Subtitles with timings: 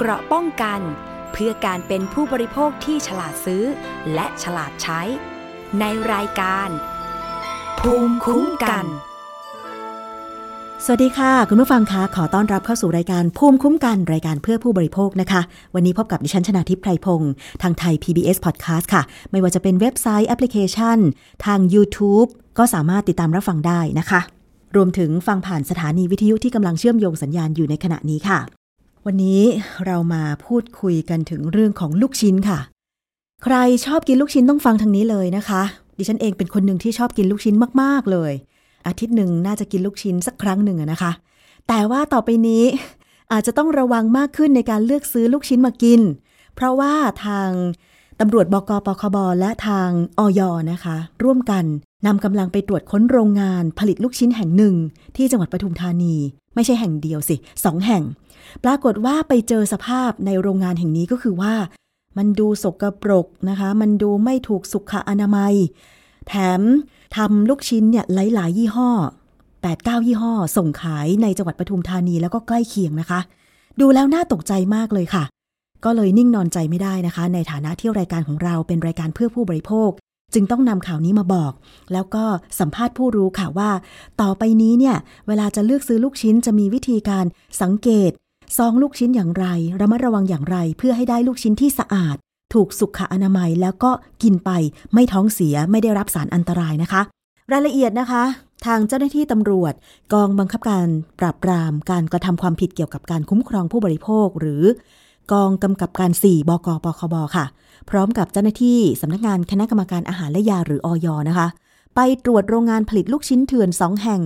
[0.00, 0.80] เกราะป้องกัน
[1.32, 3.64] เพื่อการเป็นผู้บริโภคที่ฉลาดซื้อ
[4.14, 5.00] และฉลาดใช้
[5.80, 6.68] ในรายการ
[7.80, 8.84] ภูมิคุ้มกัน
[10.84, 15.40] สวัสดีค่ะ คุณผู้ฟังคะขอต้อนรับเข้าสู่รายการภูมิคุ้มกันรายการเพื่อผู้บริโภคนะคะ
[15.74, 17.32] วันนี้พบกับดิฉันชนาทิพย์ไพรพงศ์
[17.62, 20.98] ทางไทย PBS Podcast ค่ะ ไม่ว่าจะเป็นเว็บไซต์แอปพลิเคชัน
[21.44, 22.28] ทาง YouTube
[22.58, 24.20] ก็สามารถติดตามรับฟังได้นะคะ
[24.76, 28.40] รวมถึงฟังผ่านสถานีวิทยุที่กำลังเชื่อมโยงสัญญาณอยู่ในขณะนี้ค่ะ
[29.08, 29.42] วันนี้
[29.86, 32.58] เรามาพูดคุยกันถึงเรื่องของลูกชิ้นค่ะ
[33.44, 35.62] ใครชอบกินลูกชิ้นต้องฟังทางนี้เลยนะคะ
[35.98, 38.32] ดิฉันเองเป็นคนหนึ่งที่ชอบกินลูกชิ้นมากๆเลย
[38.86, 41.12] อาทิตย์หนึ่งน่าจะกินลูกชิ้นสักครั้งหนึ่งนะคะ
[41.68, 42.64] แต่ว่าต่อไปนี้
[43.32, 46.00] อาจจะต้องระวังมากขึ้นในการเลือกซื้อลูกชิ้นมากิน
[46.54, 46.94] เพราะว่า
[47.24, 47.50] ทาง
[48.20, 49.88] ตำรวจบกปคบและทาง
[50.18, 50.40] ออย
[50.72, 51.64] นะคะ ร่วมกัน
[52.06, 54.74] นำกำลังไปตรวจค้นโรงงานผลิตลูกชิ้นแห่งหนึ่ง
[55.16, 56.14] ที่จังหวัดปทุมธานี
[56.54, 58.02] ไม่ใช่แห่งเดียวสิสองแห่ง
[58.64, 61.54] ปรากฏว่าไปเจอสภาพในโรงงานแห่งนี้ก็คือว่า
[62.18, 65.54] มันดูสกรปรกนะคะ มันดูไม่ถูกสุขอนามัย
[66.28, 66.60] แถม
[67.16, 68.90] ทำลูกชิ้นเนี่ยหลาย ๆ ยี่ห้อ
[69.40, 73.20] 8 9 ยี่ห้อ ส่งขายในจังหวัดปทุมธานีแล้วก็ใกล้เคียงนะคะ
[73.80, 75.24] ดูแล้วน่าตกใจมากเลยค่ะ
[75.84, 79.90] ก็เลยนิ่งนอนใจไม่ได้นะคะ ในฐานะที่รายการของเราเป็นรายการเพื่อผู้บริโภค
[80.34, 81.52] จึงต้องนำข่าวนี้มาบอก
[81.92, 82.24] แล้วก็
[82.60, 83.70] สัมภาษณ์ผู้รู้ค่ะว่า
[84.20, 87.24] ต่อไปนี้เนี่ย เวลาจะเลือกซื้อลูกชิ้นจะมีวิธีการ
[87.62, 88.10] สังเกต
[88.56, 89.46] ซองลูกชิ้นอย่างไร
[89.80, 92.16] ระมัดระวังอย่างไร เพื่อให้ได้ลูกชิ้นที่สะอาด
[92.54, 93.90] ถูกสุขอนามัยแล้วก็
[94.22, 94.50] กินไป
[94.92, 97.02] ไม่ท้องเสียไม่ได้รับสารอันตรายนะคะ
[97.52, 98.22] รายละเอียดนะคะ
[98.66, 99.74] ทางเจ้าหน้าที่ตำรวจ
[100.12, 100.86] กองบังคับการ
[101.20, 104.62] ปราบปรามการกระทำความผิดเกี่ยวกับการคุ้มครองผู้บริโภค หรือ
[105.32, 107.46] กองกำกับการ 4 บกปคบค่ะ
[107.90, 111.48] พร้อมกับเจ้าหน้าที่สำนักงานคณะกรรมการอาหารและยาหรืออยนะคะ
[111.94, 114.20] ไปตรวจโรงงานผลิตลูกชิ้นเถื่อนสองแห่ง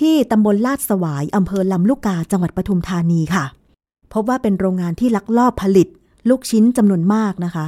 [0.00, 3.44] ที่ตำบลลาดสวายอำเภอลำลูกกาจังหวัดปทุมธานีค่ะ
[4.14, 5.88] พบว่าเป็นโรงงานที่ลักลอบผลิต
[6.28, 7.66] ลูกชิ้นจำนวนมากนะคะ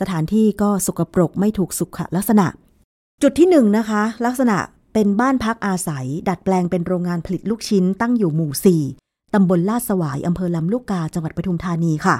[0.00, 2.46] สถานที่ก็สกปรกไม่ถูกสุขลักษณะ
[3.22, 4.56] จุดที่หนึ่งนะคะ ลักษณะ
[4.94, 12.16] เป็นบ้านพักอาศัย ดัดแปลงเป็นโรงงานผลิตลูกชิ้นตั้งอยู่หมู่ 4 ตำบลลาดสวายอำเภอลำลูกกา จังหวัดปทุมธานีค่ะ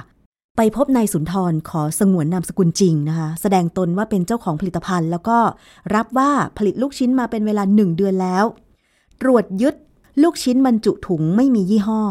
[0.56, 5.38] ไปพบนายสุนทรขอสงวนนามสกุลจริงนะคะ แสดงตนว่าเป็นเจ้าของผลิตภัณฑ์ แล้วก็
[5.94, 8.44] รับว่าผลิตลูกชิ้นมาเป็นเวลาหนึ่งเดือนแล้ว
[9.22, 9.74] ตรวจยึด
[10.22, 12.02] ลูกชิ้นบรรจุถุงไม่มียี่ห้อ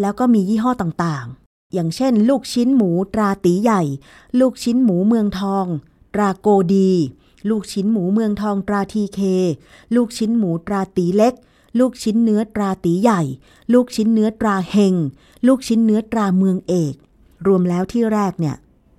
[0.00, 3.82] แล้วก็มียี่ห้อต่างๆ อย่างเช่น ลูกชิ้นหมูตราตีใหญ่
[4.40, 5.66] ลูกชิ้นหมูเมืองทอง
[6.14, 6.92] ตราโกดี
[7.50, 9.20] ลูกชิ้นหมูเมืองทองตราทีเค
[9.94, 11.34] ลูกชิ้นหมูตราตีเล็ก
[11.78, 13.22] ลูกชิ้นเนื้อตราตีใหญ่
[13.72, 14.94] ลูกชิ้นเนื้อตราเฮง
[15.46, 16.94] ลูกชิ้นเนื้อตราเมืองเอก
[17.46, 18.56] รวมแล้วที่แรกเนี่ย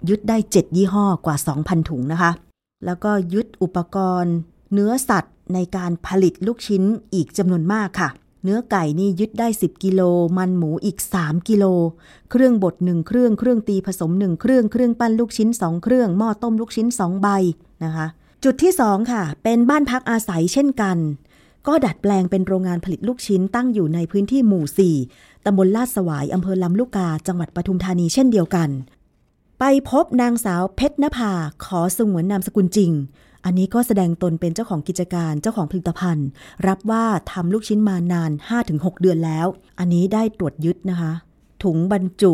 [0.10, 2.32] ยึดได้7ยี่ห้อกว่า 2,000 ถุงนะคะ
[2.86, 4.36] แล้วก็ยึดอุปกรณ์
[4.74, 6.84] เนื้อสัตว์ในการผลิตลูกชิ้น
[7.14, 8.10] อีกจำนวนมากค่ะ
[8.44, 10.02] เนื้อไก่นี่ยึดได้ 10 กิโล
[10.38, 11.66] มันหมูอีก 3 กิโล
[12.32, 17.28] เครื่องบด1เครื่อง เครื่องตีผสม1เครื่อง เครื่องปั้นลูกชิ้น 2 เครื่อง หม้อต้มลูกชิ้น 2 ใบ
[17.84, 18.08] นะคะ
[18.44, 20.98] จุดที่ 2 ค่ะ เป็นบ้านพักอาศัยเช่นกัน
[21.68, 28.70] ก็ดัดแปลงเป็นโรงงานผลิตลูกชิ้นตั้งอยู่ในพื้นที่หมู่ 4ตำบลลาดสวายอำเภอลำลูกกา จังหวัดปทุมธานีเช่นเดียวกัน
[29.60, 31.32] ไปพบนางสาวเพชรนภา
[31.66, 32.92] ขอสงวนนามสกุลจริง
[33.50, 36.28] อันนี้ก็แสดงตนเป็นเจ้าของกิจการเจ้าของผลิตภัณฑ์
[36.68, 38.32] รับว่าทำลูกชิ้นมานาน
[38.66, 39.48] 5-6 เดือนแล้ว
[39.80, 41.12] อันนี้ได้ตรวจยึดนะคะ
[41.64, 42.34] ถุงบรรจุ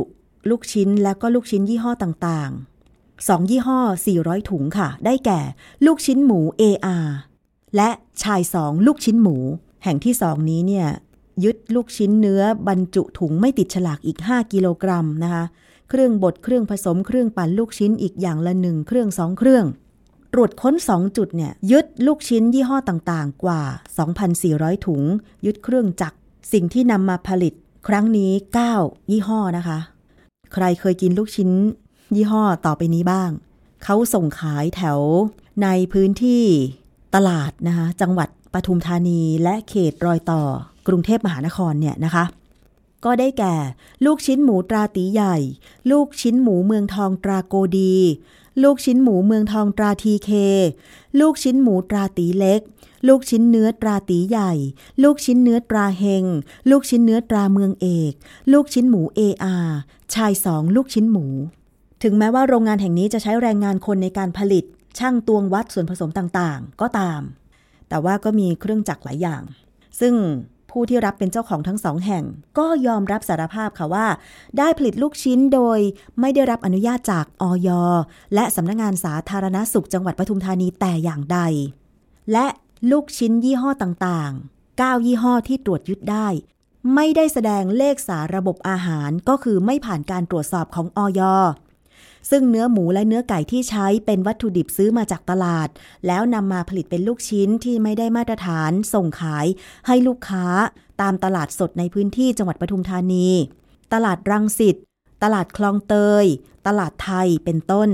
[0.49, 3.79] ลูกชิ้นและก็ลูกชิ้นยี่ห้อต่างๆ 2 ยี่ห้อ
[4.15, 5.39] 400 ถุงค่ะ ได้แก่
[5.85, 7.07] ลูกชิ้นหมู AR
[7.75, 7.89] และ
[8.23, 9.37] ชาย2ลูกชิ้นหมู
[9.83, 10.87] แห่งที่2นี้เนี่ย
[11.43, 15.43] ยึดลูกชิ้นเนื้อบรรจุถุงไม่ติดฉลากอีก 5 กิโลกรัมนะคะ
[15.89, 19.65] เครื่องบดเครื่องผสมเครื่องปั่นลูกชิ้นอีกอย่างละหนึ่งเครื่อง2เครื่อง
[20.35, 23.61] ตรวจค้น 2 จุดเนี่ยยึดลูกชิ้นยี่ห้อต่างๆ กว่า
[24.23, 25.01] 2,400 ถุง
[25.45, 26.17] ยึดเครื่องจักร
[26.53, 27.53] สิ่งที่นำมาผลิต
[27.87, 28.31] ครั้งนี้
[28.71, 29.79] 9 ยี่ห้อนะคะ
[30.53, 31.49] ใครเคยกินลูกชิ้น
[32.15, 33.29] ยี่ห้อต่อไปนี้บ้าง
[33.83, 34.99] เขาส่งขายแถว
[35.63, 36.43] ในพื้นที่
[37.15, 40.43] ตลาดนะคะจังหวัดปทุมธานีและเขตรอยต่อ
[40.87, 42.25] กรุงเทพมหานครเนี่ยนะคะ
[43.05, 43.55] ก็ได้แก่
[44.05, 45.37] ลูกชิ้นหมูตราตีใหญ่
[45.91, 47.95] ลูกชิ้นหมูเมืองทองตราโกดี
[48.63, 50.29] ลูกชิ้นหมูเมืองทองตราทีเค
[51.19, 52.61] ลูกชิ้นหมูตราตีเล็ก
[53.07, 54.53] ลูกชิ้นเนื้อตราตีใหญ่
[55.03, 56.25] ลูกชิ้นเนื้อตราเฮง
[56.69, 58.13] ลูกชิ้นเนื้อตราเมืองเอก
[58.53, 59.55] ลูกชิ้นหมูเออา
[60.13, 61.25] ชายสองลูกชิ้นหมู
[62.03, 64.63] ถึงแม้ว่าโรงงานแห่งนี้จะใช้แรงงานคนในการผลิต
[64.99, 67.21] ช่างตวงวัดส่วนผสมต่างๆ ก็ตาม
[67.89, 69.43] แต่ว่าก็มีเครื่องจักรหลายอย่าง
[69.99, 70.13] ซึ่ง
[70.73, 72.23] ผู้ที่รับเป็นเจ้าของทั้งสองแห่ง
[72.57, 74.07] ก็ยอมรับสารภาพค่ะว่า
[74.57, 75.79] ได้ผลิตลูกชิ้นโดย
[76.19, 77.69] ไม่ได้รับอนุญาตจากออย
[78.33, 81.39] และสำนักงงานสาธารณสุขจังหวัดปทุมธานีแต่อย่างใด
[82.31, 82.47] และ
[82.91, 86.27] ลูกชิ้นยี่ห้อต่างๆ 9 ยี่ห้อที่ตรวจยึดได้
[86.95, 91.21] ไม่ได้แสดงเลขสาระบบอาหารก็คือไม่ผ่านการตรวจสอบของออย
[92.29, 95.69] ซึ่งเนื้อหมูและเนื้อไก่ที่ใช้เป็นวัตถุดิบซื้อมาจากตลาด
[96.07, 99.45] แล้วนำมาผลิตเป็นลูกชิ้นที่ไม่ได้มาตรฐานส่งขาย
[99.87, 100.45] ให้ลูกค้า
[101.01, 103.27] ตามตลาดสดในพื้นที่จังหวัดปทุมธานี
[103.93, 104.75] ตลาดรังสิต
[105.23, 106.25] ตลาดคลองเตย
[106.67, 107.89] ตลาดไทยเป็นต้น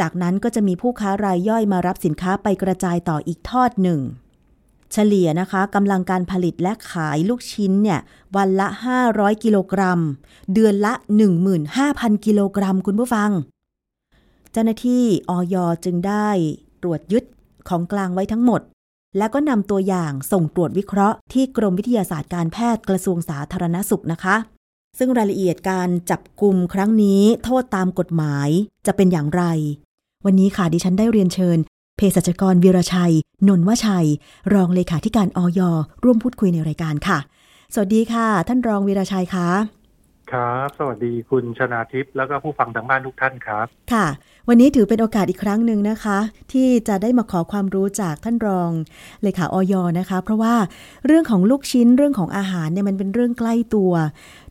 [0.00, 4.00] จากนั้นก็จะมีผู้ค้ารายย่อยมารับสินค้าไปกระจายต่ออีกทอดหนึ่ง
[4.92, 8.00] เฉลี่ยนะคะกำลังการผลิตและขายลูกชิ้นเนี่ย
[8.36, 8.66] วันละ
[9.06, 10.00] 500 กิโลกรัม
[10.54, 10.92] เดือนละ
[11.58, 13.30] 15,000 กิโลกรัมคุณผู้ฟัง
[14.52, 16.28] เจ้าหน้าที่ออยจึงได้
[16.82, 17.24] ตรวจยึด
[17.68, 18.60] ของกลางไว้ทั้งหมด
[19.18, 24.36] แล้วก็นำตัวอย่างส่งตรวจวิเคราะห์ที่กรมวิทยาศาสตร์การแพทย์กระทรวงสาธารณสุขนะคะ
[24.98, 28.48] ซึ่งรายละเอียดการจับกลุ่มครั้งนี้โทษตามกฎหมาย
[28.86, 29.42] จะเป็นอย่างไร
[30.24, 31.58] วันนี้ค่ะดิฉันได้เรียนเชิญ
[32.00, 33.14] ภสัชกรวีรชัย
[33.48, 34.08] นนวชัย
[34.54, 35.60] รองเลขาธิการออย
[36.04, 37.18] ร่วมพูดคุยในรายการค่ะ
[37.74, 39.48] สวัสดีค่ะ ท่านรองวีรชัยคะ
[40.32, 44.06] ครับ สวัสดีคุณชนาทิพย์แล้วก็ผู้ฟังทางบ้านทุกท่านครับ ค่ะ
[44.48, 46.18] วันนี้ถือเป็นโอกาสอีกครั้งหนึ่งนะคะ
[46.52, 48.70] ที่จะได้มาขอความรู้จากท่านรอง
[49.22, 50.54] เลขาออยนะคะ เพราะว่า
[51.06, 53.92] เรื่องของลูกชิ้นเรื่องของอาหารเนี่ยมันเป็นเรื่องใกล้ตัว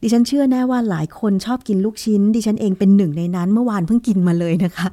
[0.01, 4.87] ดิฉันเชื่อแน่ว่าหลายคนชอบกินลูกชิ้น ดิฉันเองเป็นหนึ่งในนั้นเมื่อวานเพิ่งกินมาเลยนะคะ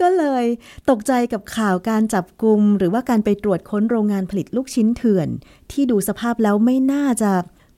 [0.00, 0.44] ก็เลย
[0.90, 5.28] ตกใจกับข่าวการจับกลุ่มหรือว่าการไปตรวจค้นโรงงานผลิตลูกชิ้นเถื่อน
[5.72, 7.30] ที่ดูสภาพแล้วไม่น่าจะ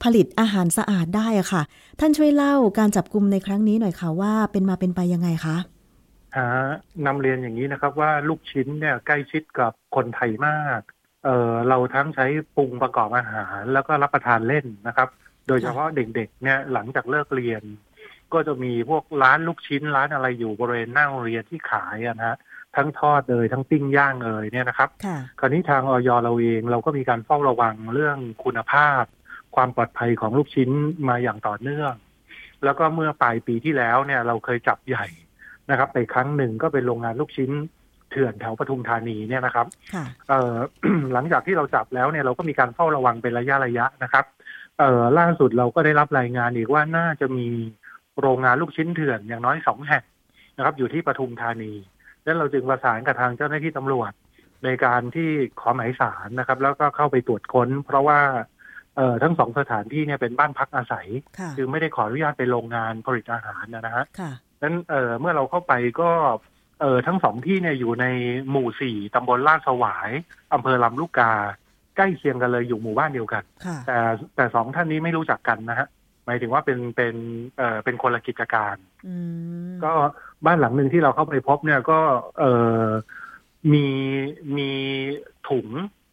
[0.03, 1.63] ผลิตอาหารสะอาดได้อะค่ะ
[2.01, 5.57] ท่านช่วยเล่าการจับกลุ่มในครั้งนี้หน่อยค่ะว่าเป็นมาเป็นไปยังไงคะ
[6.37, 6.51] ฮะ
[7.07, 10.81] นำเรียนอย่างนี้นะครับว่าลูกชิ้นเนี่ยใกล้ชิดกับคนไทยมาก
[11.25, 12.27] เออเราทั้งใช้
[12.57, 15.09] ปรุงประกอบอาหาร แล้วก็รับประทานเล่นนะครับ
[15.49, 17.63] โดยเฉพาะเด็กๆเนี่ยหลังจากเลิกเรียน
[18.35, 22.37] ก็จะมีพวกร้านลูกชิ้นร้านอะไรอยู่บริเวณหน้าโรงเรียนที่ขายอะนะฮะ
[22.77, 29.05] ทั้งทอดเลยทั้งปิ้งย่างเลยเนี่ยนะครับค่ะคราวนี้ทางออยเราเองเราก็มีการเฝ้าระวังเรื่องคุณภาพ
[29.57, 30.71] ความปลอดภัยของลูกชิ้น
[31.09, 31.93] มาอย่างต่อเนื่อง
[32.65, 35.07] แล้วก็เมื่อปลายปีที่แล้วเนี่ยเราเคยจับใหญ่
[35.71, 37.51] นะครับ ไปครั้งหนึ่งก็เป็นโรงงานลูกชิ้น
[38.11, 40.55] เถื่อนแถวปทุมธานีเนี่ยนะครับค่ะเอ่อ
[41.13, 44.25] หลังจากที่เราจับแล้วเนี่ยเราก็มีการเฝ้าระวังเป็นระยะระยะนะครับ
[44.79, 47.49] เอ่อล่าสุดเราก็ได้รับรายงานอีกว่าน่าจะมี
[48.21, 50.05] โรงงานลูกชิ้นเถื่อนอย่างน้อยสองแห่ง
[50.57, 51.73] นะครับ อยู่ที่ปทุมธานี
[52.25, 54.13] แล้วเราจึงประสานกับทางเจ้าหน้าที่ตำรวจ
[54.65, 55.31] ในการที่
[55.61, 58.21] ขอหมายสารนะครับ แล้วก็เข้าไปตรวจค้น เพราะว่า
[58.97, 61.09] เอ่อทั้งสองสถานที่เนี่ยเป็นบ้านพักอาศัย
[61.39, 64.33] ค่ะคือไม่ได้ขออนุญาตเป็นโรงงานผลิตอาหารนะฮะค่ะ
[64.63, 66.11] นั้นเอ่อเมื่อเราเข้าไปก็
[66.81, 68.07] เอ่อทั้งสองที่เนี่ยอยู่ใน
[68.51, 70.11] หมู่สี่ตำบลลาดสวาย
[70.55, 71.33] อำเภอลำลูกกา
[71.97, 73.99] ใกล้เคียงกันเลยอยู่หมู่บ้านเดียวกันค่ะแต่
[74.37, 75.87] แต่สองท่านนี้ไม่รู้จักกันนะฮะ
[76.27, 77.15] หมายถึงว่าเป็นเป็น
[77.59, 78.77] เอ่อเป็นคนละกิจการ
[79.07, 79.17] อื
[79.67, 79.93] มก็
[80.47, 81.99] บ้านหลังหนึ่งที่เราเข้าไปพบเนี่ยก็
[82.39, 82.53] เอ่
[82.85, 82.87] อ
[83.73, 83.87] มี
[84.57, 84.71] มี
[85.49, 85.69] ถุง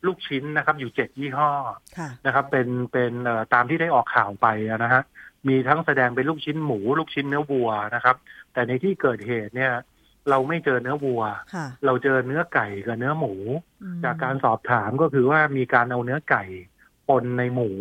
[0.07, 1.51] ลูกชิ้นนะครับ อยู่เจ็ดยี่ห้อ
[1.97, 5.03] ค่ะนะครับ เป็นเป็นเอ่อตามที่ได้ออกข่าวไปอะนะฮะ
[5.47, 8.15] มีทั้งแสดงเป็นลูกชิ้นหมู ลูกชิ้นเนื้อวัวนะครับ
[8.53, 9.73] แต่ในที่เกิดเหตุเนี่ย
[10.29, 11.21] เราไม่เจอเนื้อวัว
[11.53, 13.33] ค่ะเราเจอเนื้อไก่กับเนื้อหมู
[13.83, 16.43] อืมจากการสอบถามก็คือว่ามีการเอาเนื้อไก่
[17.09, 17.71] ปนในหมู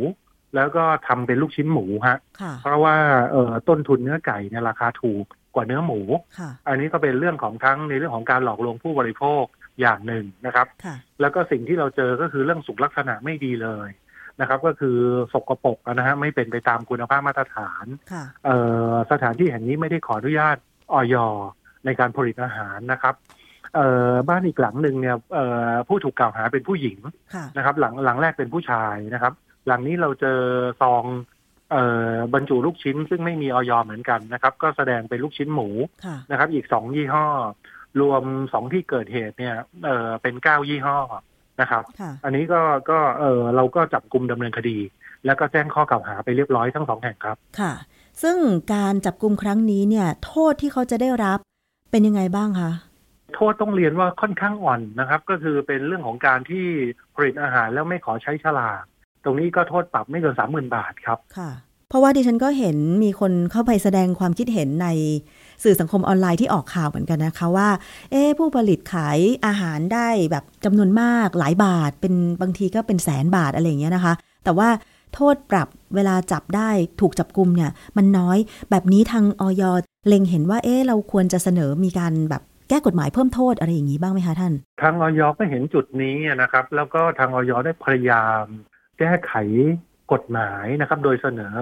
[0.56, 2.96] แล้วก็ทำเป็นลูกชิ้นหมูฮะค่ะเพราะว่า
[3.32, 6.00] เอ่อต้นทุนเนื้อไก่เนี่ยราคาถูกกว่าเนื้อหมู
[6.38, 9.44] ค่ะอันนี้ก็เป็นเรื่องของทั้งในเรื่องของการหลอกลวงผู้บริโภค
[9.80, 13.88] อย่างหนึ่งนะครับค่ะแล้วก็สิ่งที่เราเจอก็คือเรื่องสุขลักษณะไม่ดีเลย
[14.40, 14.98] นะครับ ก็คือ
[15.32, 18.56] สกปรกนะฮะไม่เป็นไปตามคุณภาพมาตรฐานค่ะเอ่
[18.90, 20.56] อสถานที่แห่งนี้ไม่ได้ขออนุญาต
[20.92, 21.16] ออย
[21.84, 23.14] ในการผลิตอาหารนะครับ
[23.74, 26.98] เอ่อบ้านอีกหลังหนึ่งเนี่ยเอ่อผู้ถูกกล่าวหาเป็นผู้หญิง
[27.34, 29.32] ค่ะนะครับ หลังหลังแรกเป็นผู้ชายนะครับ
[29.66, 30.38] หลังนี้เราเจอ
[30.82, 31.04] ซอง
[31.70, 35.68] เอ่อบรรจุลูกชิ้น ซึ่งไม่มีออยเหมือนกันนะครับ ก็แสดงเป็นลูกชิ้นหมู
[36.04, 37.26] ค่ะ นะครับ อีกสองยี่ห้อ
[38.00, 40.98] รวมสองที่เกิดเหตุเนี่ย เอ่อเป็นเก้ายี่ห้อ
[41.60, 44.78] นะครับ ค่ะ อันนี้ก็ก็เออเราก็จับกลุ่มดำเนินคดี
[45.26, 47.72] แล้วก็แจ้งข้อกล่าวหาไปเรียบร้อยทั้งสองแห่งครับ ค่ะ
[48.22, 48.36] ซึ่ง
[48.74, 51.38] การจับกลุ่มครั้งนี้เนี่ย โทษที่เขาจะได้รับ
[51.90, 52.72] เป็นยังไงบ้างคะ
[53.34, 56.66] โทษต้องเรียนว่าค่อนข้างอ่อนนะครับ ก็คือเป็นเรื่องของการที่
[57.14, 58.84] ผลิตอาหารแล้วไม่ขอใช้ฉลาก
[59.24, 61.50] ตรงนี้ก็โทษปรับไม่เกินสามหมื่นบาทครับค่ะ
[61.88, 64.88] เพราะว่าดิฉันก็เห็นมีคนเข้าไปแสดงความคิดเห็นใน
[65.64, 67.68] สื่อสังคมออนไลน์ที่ออกข่าวเหมือนกันนะคะว่า
[68.10, 74.14] เอ๊ะผู้ผลิตขายอาหารได้แบบจำนวนมากหลายบาท เป็นบางทีก็เป็นแสนบาทอะไรอย่างเงี้ยนะคะ
[74.44, 74.68] แต่ว่า
[75.14, 78.38] โทษปรับเวลาจับได้ถูกจับกลุมเนี่ย มันน้อย
[78.70, 79.62] แบบนี้ทางออย
[80.08, 84.52] เล็งเห็นว่าเอ๊ะเราควรจะเสนอมีการแบบแก้กฎหมายเพิ่มโทษอะไรอย่างนี้บ้างไหมคะท่าน
[84.82, 88.44] ทางออยก็เห็นจุดนี้นะครับ แล้วก็ทางออยได้พยายาม
[89.02, 89.34] แก้ไข
[90.12, 91.56] กฎหมายนะครับ โดยเสนอ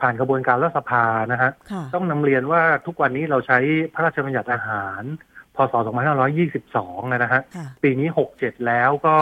[0.00, 3.58] ผ่านกระบวนการรัฐสภานะฮะค่ะต้องนำเรียนว่าทุกวันนี้เราใช้
[3.94, 5.02] พระราชบัญญัติอาหาร
[5.56, 5.74] พศ
[6.44, 9.16] 2522 นะฮะค่ะปีนี้ 67 แล้วก็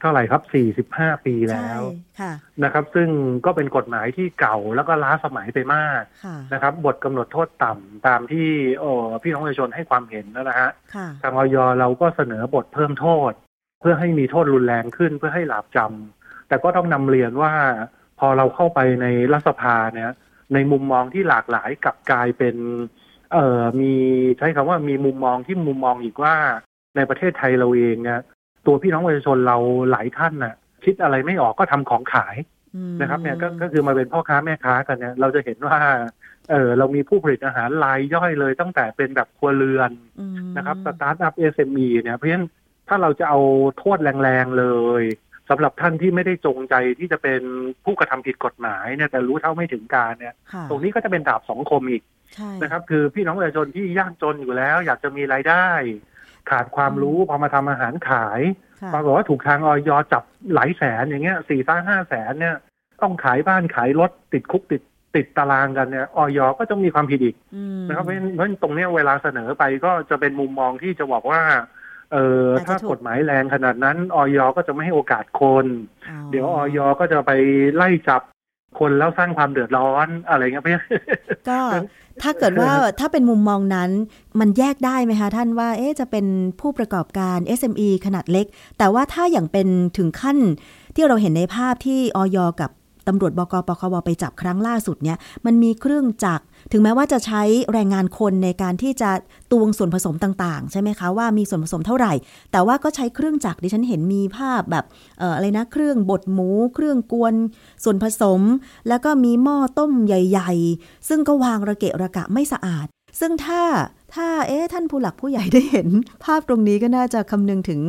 [0.00, 1.80] เท่าไหร่ครับ 45 ปีแล้ว
[2.20, 2.32] ค่ะ
[2.64, 3.08] นะครับ ซึ่ง
[3.46, 8.90] ก็เป็นกฎหมายที่เก่าแล้วก็ล้าสมัยไปมากค่ะนะครับ บทกำหนดโทษต่ำตามที่โอ้
[9.22, 13.32] พี่น้องประชาชนให้ความเห็นนะฮะค่ะทางออยเราก็เสนอบทเพิ่มโทษ
[13.80, 16.21] เพื่อให้มีโทษรุนแรงขึ้นเพื่อให้หลาบจำ
[16.52, 17.52] แต่ก็ต้องนำเรียนว่า
[18.18, 20.10] พอเราเข้าไปในรัฐสภาเนี่ย
[20.54, 22.56] ในมุมมองที่หลากหลายกลับกลายเป็น
[23.32, 23.92] เอ่อมี
[24.38, 26.34] ใช้คำว่ามีมุมมองที่มุมมองอีกว่า
[26.96, 28.20] ในประเทศไทยเราเองเนี่ย
[28.66, 29.56] ตัวพี่น้องประชาชนเรา
[29.90, 30.54] หลายท่านน่ะ
[30.84, 32.36] คิดอะไรไม่ออกก็ทำของขาย
[32.76, 35.78] อืมนะครับเนี่ยก็ก็คือมาเป็นพ่อค้าแม่ค้ากันเนี่ย เราจะเห็นว่า
[36.50, 39.90] เออเรามีผู้ผลิตอาหารรายย่อยเลยตั้งแต่เป็นแบบครัวเรือน
[40.20, 42.46] อืมนะครับสตาร์ทอัพ SME เนี่ยเพราะฉะนั้น
[42.88, 43.40] ถ้าเราจะเอา
[43.78, 44.66] โทษแรงๆเล
[45.02, 45.04] ย
[45.52, 47.42] สำหรับท่านที่ไม่ได้จงใจที่จะเป็น
[47.84, 52.02] ผู้กระทำผิดกฎหมายเนี่ยแต่รู้เท่าไม่ถึงการเนี่ยค่ะตรงนี้ก็จะเป็นดาบสองคมอีก
[52.34, 55.66] ใช่นะครับ คือพี่น้องประชาชนที่ยากจนอยู่แล้ว อยากจะมีรายได้
[56.50, 58.40] ขาดความรู้พอมาทำอาหารขาย
[58.82, 60.22] ค่ะปรากฏว่าถูกทางออยจับ
[60.54, 62.56] หลายแสนอย่างเงี้ยสี่ห้าห้าแสนเนี่ย
[63.02, 64.82] ต้องขายบ้านขายรถติดคุกติด
[65.16, 71.42] ติดตารางกันเนี่ยออยก็ต้องมีความผิดอีกอืมนะครับเพราะฉะนั้นเพราะฉะนั้นตรงเนี้ยเวลาเสนอไปก็จะเป็นมุมมองที่จะบอกว่า
[72.12, 75.66] เอออาจจะถ้าถูกกฎหมายแรงขนาดนั้นออยก็จะไม่ให้โอกาสคน
[76.08, 77.32] อ๋อเดี๋ยวออยก็จะไป
[77.76, 78.22] ไล่จับ
[78.78, 80.90] คนแล้วสร้างความเดือดร้อนอะไรเงี้ยเพราะฉะนั้น
[81.48, 81.60] ก็
[82.22, 83.90] ถ้าเกิดว่าถ้าเป็นมุมมองนั้น
[84.40, 86.26] มันแยกได้ไหมคะท่านว่าเอ๊ะจะเป็น
[86.60, 88.46] ผู้ประกอบการ SME ขนาดเล็ก
[88.78, 90.38] แต่ว่าถ้าอย่างเป็นถึงขั้น
[90.94, 92.70] ที่เราเห็นในภาพที่ออยกับ
[93.08, 99.10] ตำรวจบกปคบไปจับครั้งล่าสุดเนี่ยมันมีเครื่องจักร ถึงแม้ว่าจะใช้แรงงานคนในการที่จะ
[99.52, 102.12] ตวงส่วนผสมต่างๆ ใช่ไหมคะว่ามีส่วนผสมเท่าไหร่
[102.52, 104.84] แต่ว่าก็ใช้เครื่องจักรดิฉันเห็นมีภาพแบบ
[105.20, 107.34] อออะไรนะเครื่องบดหมู เครื่องกวน
[107.84, 108.40] ส่วนผสม
[108.88, 112.86] แล้วก็มีหม้อต้มใหญ่ ๆ ซึ่งก็วางระเกะระกะไม่สะอาด
[113.20, 113.62] ซึ่งถ้า
[114.14, 115.88] ถ้าเอ๊ะท่านผู้หลักผู้ใหญ่ได้เห็น
[116.24, 117.80] ภาพตรงนี้ก็น่าจะคำนึงถึง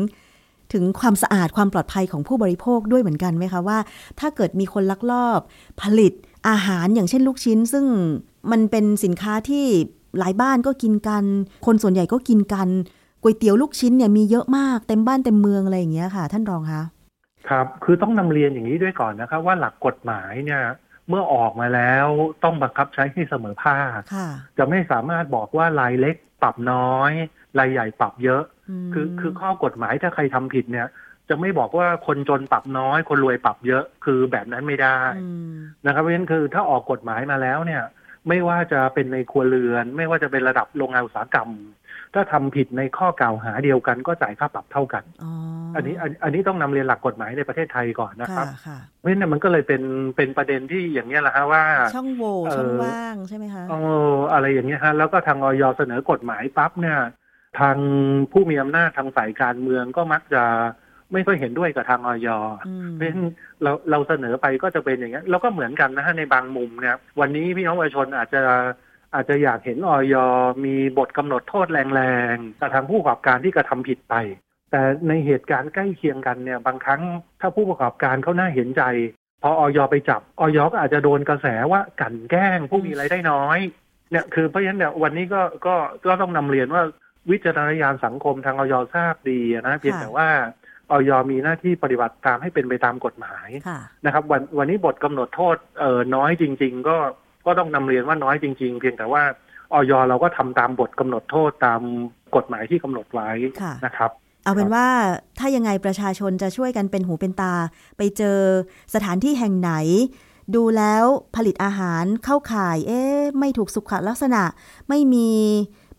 [0.73, 3.77] ถึงความสะอาดความปลอดภัยของผู้บริโภคด้วยเหมือนกันไหมคะว่า
[4.19, 5.39] ถ้าเกิดมีคนลักลอบ
[5.81, 6.13] ผลิต
[6.49, 7.85] อาหารอย่างเช่นลูกชิ้น ซึ่ง
[8.51, 9.65] มันเป็นสินค้าที่
[10.19, 11.23] หลายบ้านก็กินกัน
[11.65, 12.67] คนส่วนใหญ่ก็กินกัน
[13.21, 16.81] ก๋วยเตี๋ยวลูกชิ้นเนี่ยมีเยอะมากเต็มบ้านเต็มเมืองอะไรอย่างเงี้ยค่ะ ท่านรองคะ
[17.49, 20.61] ครับคือต้องนำเรียนอย่างนี้ด้วยก่อนนะครับ ว่าหลักกฎหมายเนี่ย
[21.09, 22.07] เมื่อออกมาแล้ว
[22.43, 27.11] ต้องบังคับใช้ให้เสมอภาคค่ะจะไม่สามารถบอกว่ารายเล็กปรับน้อย
[27.59, 28.43] รายใหญ่ปรับเยอะ
[28.85, 30.87] มคือคือข้อกฎหมายถ้าใครทำผิดเนี่ย
[31.29, 35.53] จะไม่บอกว่าคนจนปรับน้อย คนรวยปรับเยอะ คือแบบนั้นไม่ได้อืม
[35.85, 37.83] นะครับเพราะฉะนั้นคือถ้าออกกฎหมายมาแล้วเนี่ย
[38.29, 41.49] ไม่ว่าจะเป็นในครัวเรือน ไม่ว่าจะเป็นระดับโรงงานอุตสาหกรรม
[42.13, 45.31] ถ้าทำผิดในข้อกล่าวหาเดียวกันก็จ่ายค่าปรับเท่ากันอ๋อ
[45.75, 49.81] อันนี้อันอันนี้ต้องนำเรียนหลักกฎหมายในประเทศไทยก่อนนะคค่ะรับค่ะเพราะฉะนั้นมันก็เลยเป็น
[50.17, 51.63] เป็นประเด็นที่อย่างนี้ยแหละฮะว่า
[51.95, 53.73] ช่องโหว่เอ่อช่องว่างใช่ไหมคะเอ
[54.11, 56.99] ออะไรอย่างเงี้ยฮะแล้วก็ทางออยเสนอกฎหมายปั๊บเนี่ย
[57.59, 57.77] ทาง
[58.31, 60.43] ผู้มีอำนาจทางฝ่ายการเมืองก็มักจะ
[61.13, 62.27] ไม่ค่อยเห็นด้วยกับทางออย
[62.67, 63.21] อืมเพราะฉะนั้น
[63.63, 68.41] เราเราเสนอไปก็จะเป็นอย่างเงี้ยแล้วก็เหมือนกันนะฮะในบางมุมเนี่ยวันนี้พี่น้องประชาชนอาจจะ
[69.15, 70.15] อาจจะอยากเห็นออย
[70.65, 72.01] มีบทกำหนดโทษแร
[72.33, 74.15] งๆกับทางผู้ประกอบการที่กระทำผิดไป
[74.71, 77.01] แต่ในเหตุการณ์ใกล้เคียงกันเนี่ยบางครั้ง
[77.41, 78.83] ถ้าผู้ประกอบการเขาน่าเห็นใจ
[79.41, 83.59] พอออยไปจับออยก็อาจจะโดนกระแสว่ากลั่นแกล้งผู้มีรายได้น้อย
[84.11, 86.83] เนี่ยคือเพราะฉะนั้นเนี่ยวันนี้ก็ก็ก็ต้องนำเรียนว่า
[87.31, 90.27] วิจารณญาณสังคมทางออยทราบดีนะเพียงแต่ว่า
[90.91, 96.97] ออยมีหน้าที่ปฏิบัติตามให้เป็นไปตามกฎหมายค่ะนะครับ วันวันนี้บทกำหนดโทษเอ่อน้อยจริง ๆ ก็
[97.45, 99.23] ก็ต้องนำเรียนว่าน้อยจริง ๆ เพียงแต่ว่า
[99.73, 101.81] ออยเราก็ทำตามบทกำหนดโทษตาม
[102.35, 103.29] กฎหมายที่กำหนดไว้
[103.61, 104.11] ค่ะนะครับ
[104.43, 104.87] เอาเป็นว่า
[105.39, 107.53] ถ้ายังไงประชาชนจะช่วยกันเป็นหูเป็นตา
[107.97, 108.39] ไปเจอ
[108.93, 109.71] สถานที่แห่งไหน
[110.55, 114.43] ดูแล้วผลิตอาหารเข้าข่าย เอ๊ะไม่ถูกสุขลักษณะ
[114.89, 115.29] ไม่มี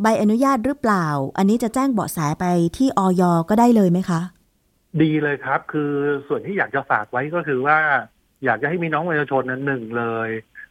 [0.03, 1.07] ใบอนุญาตหรือเปล่า
[1.39, 2.45] อันนี้จะแจ้งเบาะแสไป
[2.77, 4.21] ที่ออยก็ได้เลยไหมคะ
[5.03, 5.93] ดีเลยครับ คือ
[6.29, 7.79] ส่วนที่อยากจะฝากไว้ก็คือว่า
[8.45, 10.31] อยากจะให้มีน้องประชาชนนั้นหนึ่งเลย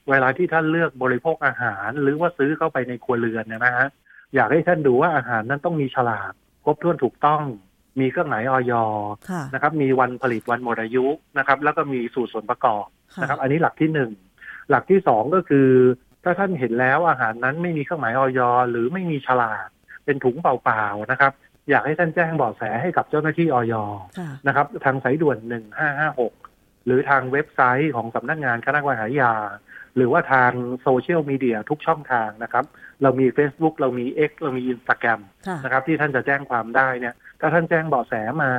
[0.10, 3.88] เวลาที่ท่านเลือกบริโภคอาหาร หรือว่าซื้อเข้าไปในครัวเรือนเนี่ยนะฮะ
[4.36, 6.32] อยากให้ท่านดูว่าอาหารนั้นต้องมีฉลาก
[6.65, 7.44] ครบถ้วนถูกต้อง
[8.00, 8.74] มีเครื่องหมายออย
[9.30, 11.06] ค่ะนะครับ มีวันผลิตวันหมดอายุ
[11.38, 14.12] นะครับ แล้วก็มีสูตรส่วนประกอบค่ะนะครับ อันนี้หลักที่หนึ่ง
[14.70, 15.70] หลักที่สองก็คือ
[16.24, 18.39] ถ้าท่านเห็นแล้วอาหารนั้นไม่มีเครื่องหมายออย
[18.72, 19.68] หรือไม่มีฉลาก
[20.06, 21.32] เป็นถุงเปล่าๆนะครับ
[21.70, 23.74] อยากให้ท่านแจ้งเบาะแสให้กับเจ้าหน้าที่ออย
[24.17, 25.38] ค่ะนะครับ ทางสายด่วน
[26.12, 29.34] 1556 หรือทางเว็บไซต์ของสำนักงานคณะกรรมการยา
[29.96, 30.51] หรือว่าทาง
[30.82, 32.65] โซเชียลมีเดียทุกช่องทางนะครับ
[33.01, 38.51] เรามี Facebook เรามี X เรามี Instagram ค่ะนะครับ ที่ท่านจะแจ้งความได้เนี่ย ถ้าท่านแจ้งเบาะแสมา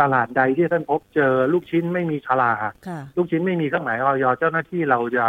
[0.00, 5.26] ตลาดใดที่ท่านพบเจอลูกชิ้นไม่มีฉลากค่ะลูกชิ้นไม่มีเครื่องหมายออยเจ้าหน้าที่เราจะ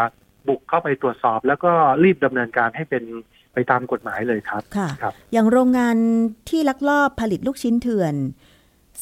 [0.47, 1.71] บุกเข้าไปตรวจสอบ แล้วก็
[2.03, 3.03] รีบดำเนินการให้เป็น
[3.53, 5.95] ไปตามกฎหมายเลยครับค่ะครับ อย่างโรงงาน
[6.49, 8.15] ที่ลักลอบผลิตลูกชิ้นเถื่อน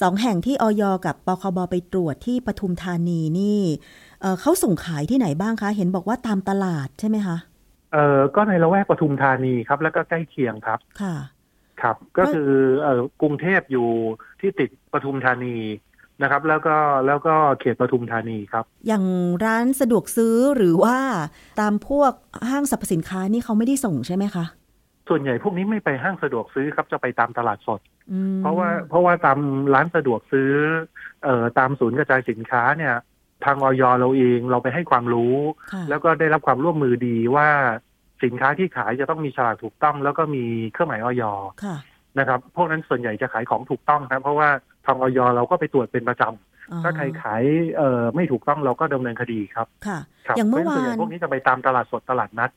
[0.02, 3.62] สองแห่งที่ออยกับปคบไปตรวจที่ปทุมธานีนี่
[4.22, 7.38] เอ่อเขาส่งขายที่ไหนบ้างคะ เห็นบอกว่าตามตลาดใช่ไหมคะ
[7.94, 11.16] เออก็ในละแวกปทุมธานีครับ แล้วก็ใกล้เคียงครับค่ะ
[11.82, 12.52] ครับ ก็คือ
[12.82, 13.88] เออกรุงเทพอยู่
[14.42, 15.56] ที่ติดปทุมธานี
[16.22, 16.76] นะครับ แล้วก็
[17.08, 19.04] แล้วก็เขตปทุมธานีครับ อย่าง
[19.46, 20.98] ร้านสะดวกซื้อหรือว่า
[21.60, 22.14] ตามพวก
[22.50, 24.46] ห้างสรรพสินค้านี่เขาไม่ได้ส่งใช่ไหมคะ
[25.10, 27.80] ส่วนใหญ่พวกนี้ไม่ไปห้างสะดวกซื้อครับจะไปตามตลาดสด
[28.12, 29.40] อืมเพราะว่าเพราะว่าตาม
[29.74, 30.52] ร้านสะดวกซื้อ
[31.24, 32.96] เอ่อตามศูนย์กระจายสินค้าเนี่ย
[33.46, 35.36] ทางออยเราเองเราไปให้ความรู้
[35.72, 37.50] ค่ะแล้วก็ได้รับความร่วมมือดีว่า
[38.24, 41.24] สินค้าที่ขายจะต้องมีฉลากถูกต้อง แล้วก็มีเครื่องหมายออย
[41.64, 41.78] ค่ะ
[42.20, 44.50] นะครับ พวกนั้นส่วนใหญ่จะขายของถูกต้องครับเพราะว่า
[44.88, 47.44] ทางออยเราก็ไปตรวจเป็นประจำอ๋อถ้าใครขาย
[47.78, 52.52] เอ่อไม่ถูกต้องเราก็ดำเนินคดีครับค่ะครับอย่างเมื่อพระฉะวาส่วนใหญ่นพวกนี้จะไปตามตลาดสดตลาดนัด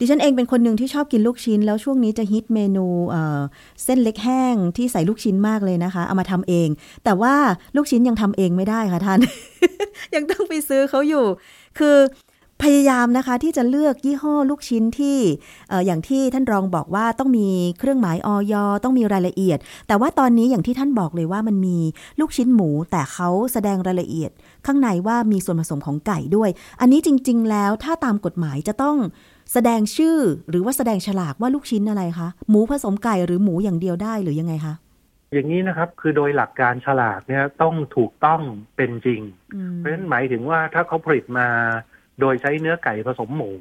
[0.00, 3.40] ดิฉันเองเป็นคนหนึ่งที่ชอบกินลูกชิ้น แล้วช่วงนี้จะฮิตเมนูเอ่อ
[3.84, 6.68] เส้นเล็กแห้งที่ใส่ลูกชิ้นมากเลยนะคะ เอามาทำเอง
[7.04, 7.34] แต่ว่า
[7.76, 9.18] ลูกชิ้นยังทำเองไม่ได้ค่ะท่าน
[10.14, 11.24] ยังต้องไปซื้อเขาอยู่
[11.78, 11.96] คือ
[12.62, 15.18] พยายามนะคะที่จะเลือกยี่ห้อลูกชิ้นที่
[15.68, 21.78] เอ่ออย่างที่ท่านรองบอกว่าต้องมีเครื่องหมายออยต้องมีรายละเอียด แต่ว่าตอนนี้อย่างที่ท่านบอกเลยว่ามันมี
[22.20, 24.30] ลูกชิ้นหมู แต่เขาแสดงรายละเอียด
[24.66, 28.96] ข้างในว่ามีส่วนผสมของไก่ด้วย อันนี้จริง ๆ แล้วถ้าตามกฎหมายจะต้อง
[29.52, 30.16] แสดงชื่อ
[30.50, 34.74] หรือว่าแสดงฉลากว่าลูกชิ้นอะไรคะหมูผสมไก่หรือหมูอย่างเดียวได้หรือยังไงคะ
[35.32, 38.40] อย่างนี้นะครับคือโดยหลักการฉลากเนี่ยต้องถูกต้อง
[38.76, 39.20] เป็นจริง
[39.54, 41.48] อืมเพราะฉะนั้นหมายถึงว่าถ้าเขาผลิตมา
[42.20, 43.52] โดยใช้เนื้อไก่ผสมหมู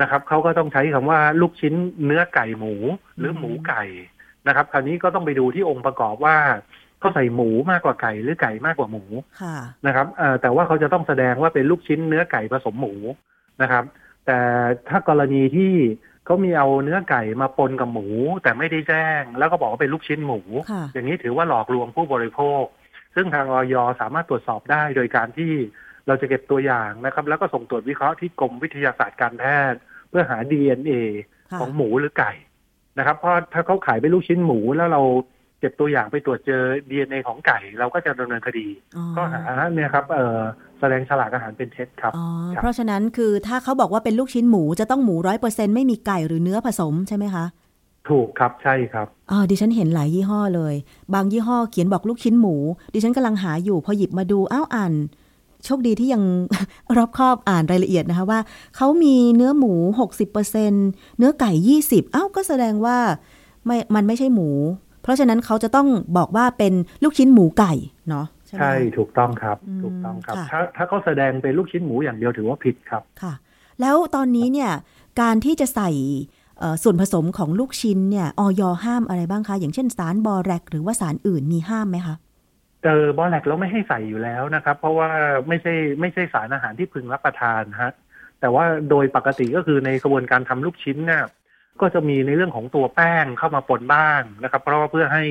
[0.00, 1.74] นะครับเขาก็ต้องใช้คำว่าลูกชิ้น
[2.06, 2.74] เนื้อไก่หมู
[3.18, 3.84] หรือหมูไก่
[4.48, 6.36] นะครับ คราวนี้ก็ต้องไปดูที่องค์ประกอบว่า
[7.00, 9.04] เขาใส่หมูมากกว่าไก่หรือไก่มากกว่าหมู
[9.42, 12.94] ค่ะนะครับเอ่อแต่ว่าเขาจะต้องแสดงว่าเป็นลูกชิ้นเนื้อไก่ผสมหมู
[13.62, 13.84] นะครับ
[14.26, 14.38] แต่
[14.88, 15.72] ถ้ากรณีที่
[16.24, 18.06] เขามีเอาเนื้อไก่มาปนกับหมู
[18.42, 22.64] แต่ไม่ได้แจ้ง แล้วก็บอกว่าเป็นลูกชิ้นหมูค่ะอย่างนี้ถือว่าหลอกลวงผู้บริโภค
[23.14, 25.52] ซึ่งทางออยสามารถตรวจสอบได้โดยการที่
[26.06, 30.92] เราจะเก็บตัวอย่างนะครับ แล้วก็ส่งตรวจวิเคราะห์ที่กรมวิทยาศาสตร์การแพทย์ เพื่อหา DNA
[31.50, 32.32] ค่ะของหมูหรือไก่
[32.98, 35.02] นะครับเพราะถ้าเขาขายเป็นลูกชิ้นหมูแล้วเรา
[35.60, 39.42] เก็บตัวอย่างไปตรวจเจอ DNA ของไก่ เราก็จะดำเนินคดีอ๋อก็หา
[39.74, 40.40] เนี่ยครับเอ่อ
[40.80, 47.44] แสดงฉลากอาหารเป็นเท็จครับอ๋อครับ เพราะฉะนั้นคือถ้าเขาบอกว่าเป็นลูกชิ้นหมูจะต้องหมูร้อยเปอร์เซ็นไม่มีไก่หรือเนื้อผสมใช่ไหมคะ
[48.08, 50.74] ถูกครับใช่ครับอ๋อดิฉันเห็นหลายยี่ห้อเลย
[51.14, 52.54] บางยี่ห้อเขียนบอกลูกชิ้นหมู
[52.94, 54.92] ดิฉันกำลังหาอยู่พอหยิบมาดูอ้าวอ่าน
[55.64, 56.22] โชคดีที่ยัง
[56.96, 58.40] รอบคอบอ่านรายละเอียดนะคะว่า
[58.76, 59.72] เขามีเนื้อหมู
[60.44, 61.52] 60%เนื้อไก่
[61.84, 62.96] 20อ้าวก็แสดงว่า
[63.66, 64.50] ไม่มันไม่ใช่หมู
[65.02, 66.72] เพราะฉะนั้นเขาจะต้องบอกว่าเป็น
[67.02, 67.72] ลูกชิ้นหมูไก่
[68.08, 73.32] เนาะใช่ไหมใช่คะถูกต้องครับอืมถูกต้องครับค่ะถ้าถ้าเขาแสดงเป็นลูกชิ้นหมูอย่างเดียวถือว่าผิดครับ ค่ะ
[73.80, 74.70] แล้วตอนนี้เนี่ย
[75.20, 75.90] การที่จะใส่
[76.58, 82.14] เอ่อส่วนผสมของลูกชิ้นเนี่ย ออยห้ามอะไรบ้างคะ อย่างเช่นสารบอแรก หรือว่าสารอื่นมีห้ามไหมคะ
[82.84, 85.10] เจอบอแลกเราไม่ให้ใส่อยู่แล้วนะครับ เพราะว่า
[85.48, 87.92] ไม่ใช่ไม่ใช่สารอาหารที่พึงรับประทานฮะ
[88.40, 91.24] แต่ว่าโดยปกติก็คือในกระบวนการทำลูกชิ้นเนี่ย
[91.80, 95.24] ก็จะมีในเรื่องของตัวแป้งเข้ามาปนบ้างนะครับ เพราะว่าเพื่อให้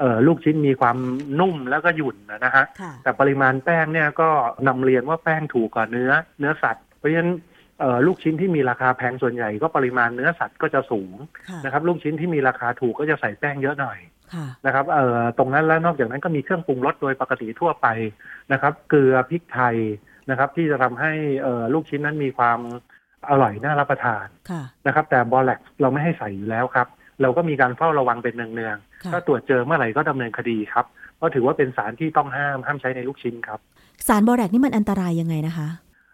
[0.00, 0.96] เอ่อลูกชิ้นมีความ
[1.40, 4.28] นุ่มแล้วก็หยุ่นนะฮะค่ะแต่ปริมาณแป้งเนี่ยก็
[4.68, 7.32] นำเรียนว่าแป้งถูกกว่าเนื้อ เนื้อสัตว์เพราะฉะนั้น
[7.80, 11.14] เอ่อลูกชิ้นที่มีราคาแพงส่วนใหญ่ก็ปริมาณเนื้อสัตว์ก็จะสูง
[11.48, 14.21] ค่ะนะครับ ลูกชิ้นที่มีราคาถูกก็จะใส่แป้งเยอะหน่อยค่ะ
[14.66, 17.86] นะครับเอ่อตรงนั้นแล้วนอกจากนั้นก็มีเครื่องปรุงรสโดยปกติทั่วไป
[18.52, 19.76] นะครับ เกลือพริกไทย
[20.30, 22.58] นะครับ ที่จะทำให้เอ่อลูกชิ้นนั้นมีความ
[23.30, 26.86] อร่อยน่ารับประทานค่ะนะครับ แต่บอแล็กเราไม่ให้ใส่อยู่แล้วครับ
[27.22, 33.58] เราก็มีการเฝ้าระวังเป็นเนืองค่ะๆถ้าตรวจเจอเมื่อไหร่ก็ดำเนินคดีครับเพราะถือว่าเป็นสารที่ต้องห้ามห้ามใช้ในลูกชิ้นครับ
[34.08, 35.68] สารบอแรกนี่มันอันตรายยังไงนะคะ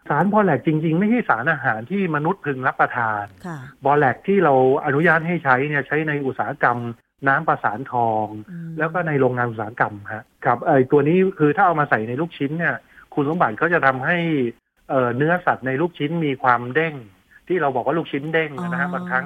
[0.09, 4.53] สารบอแลกจริง ๆ ไม่ใช่สารอาหารที่มนุษย์พึงรับประทานค่ะบอแลกที่เรา
[4.85, 6.77] อนุญาตให้ใช้เนี่ยใช้ในอุตสาหกรรม
[7.27, 12.75] น้ำประสานทองอืมแล้วก็ในโรงงานอุตสาหกรรมฮะครับไอตัวนี้คือถ้าเอามาใส่ในลูกชิ้นเนี่ย
[13.13, 14.17] คุณสมบัติก็จะทำให้
[14.89, 16.95] เอ่อเนื้อสัตว์ในลูกชิ้นมีความเด้ง
[17.47, 19.25] ที่เราบอกว่าลูกชิ้นเด้งนะฮะบางครั้ง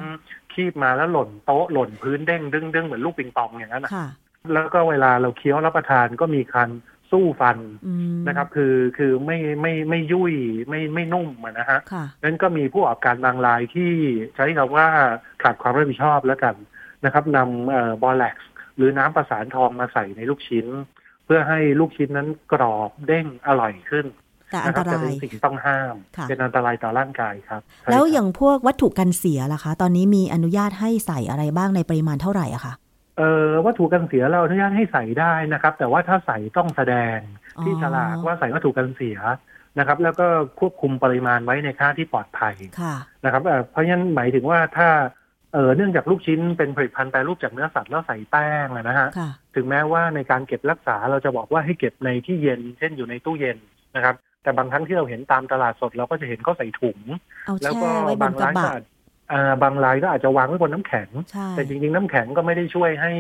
[0.54, 4.08] คีบมาแล้วหล่นโต๊ะหล่นพื้นเด้งดึงดึงเหมือนลูกปิงปองอย่างนั้นนะค่ะ
[4.54, 6.70] แล้วก็เวลาเราเคี้ยวรับประทานก็มีการ
[7.12, 10.34] สู้ฟันอืมนะครับ คือคือไม่ไม่ไม่ยุ่ย
[10.70, 13.92] ไม่ไม่นุ่มอะนะฮะค่ะนั้นก็มีผู้ประกอบการบางรายที่
[14.36, 14.88] ใช้คำว่า
[15.44, 16.56] ขาดความรับผิดชอบแล้วกัน
[17.06, 20.68] นะครับนำเอ่อบอแล็กซ์หรือน้ำประสานทองมาใส่ในลูกชิ้น
[21.26, 24.06] เพื่อให้ลูกชิ้นนั้นกรอบเด้งอร่อยขึ้น
[24.52, 32.74] แต่อันนะคตรัแต่ราเป็ยนสิ่งที่ต้องห้ามค่ะเป็นอันตรายต่อร่างกายครับใช่แล้วครับอย่างพวกวัตถุกันเสียล่ะคะ ตอนนี้มีอนุญาตให้ใส่อะไรบ้างในปริมาณเท่าไหร่อะคะ
[33.18, 37.18] เอ่อวัตถุกันเสียเราอนุญาตให้ใส่ได้นะครับ แต่ว่าถ้าใส่ต้องแสดง
[37.64, 39.20] ที่อ๋อฉลากว่าใส่วัตถุกันเสีย
[39.80, 40.28] นะครับ แล้วก็
[40.60, 44.90] ควบคุมปริมาณไว้ในค่าที่ปลอดภัยค่ะนะครับเอ่อเพราะฉะนั้นหมายถึงว่าถ้า
[45.54, 53.58] เออเนื่องจากลูกชิ้นเป็นผลิตภัณฑ์แปรรูปจากเนื้อสัตว์แล้วใส่แป้งอะนะฮะค่ะถึงแม้ว่าในการเก็บรักษาเราจะบอกว่าให้เก็บในที่เย็น เช่นอยู่ในตู้เย็น
[53.96, 57.00] นะครับ แต่บางครั้งที่เราเห็นตามตลาดสดเราก็จะเห็นเขาใส่ถุง
[57.46, 58.84] เอาแล้วแช่ก็ไว้บบานงกระร้านบะก็อาจ
[59.32, 63.14] อ่าบางรายก็อาจจะวางไว้บนน้ำแข็งใช่แต่จริงๆน้ำแข็งก็ไม่ได้ช่วยให้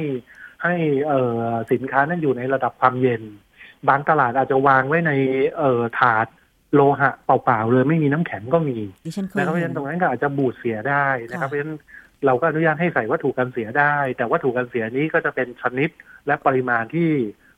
[0.63, 0.73] ให้
[1.07, 3.23] เอ่อสินค้านั้นอยู่ในระดับความเย็น
[3.89, 5.11] บางตลาดอาจจะวางไว้ใน
[5.57, 6.27] เอ่อถาด
[6.75, 11.73] โลหะเปล่าๆเลยไม่มีน้ำแข็งก็มีดิฉันเคยนะครับเพราะฉะเห็นั้นนตรงนั้นก็อาจจะบูดเสียได้นะครับค่ะเพราะฉะนั้น
[12.25, 15.89] เราก็อนุญาตให้ใส่วัตถุกันเสียได้ แต่วัตถุกันเสียนี้ก็จะเป็นชนิด
[16.27, 17.09] และปริมาณที่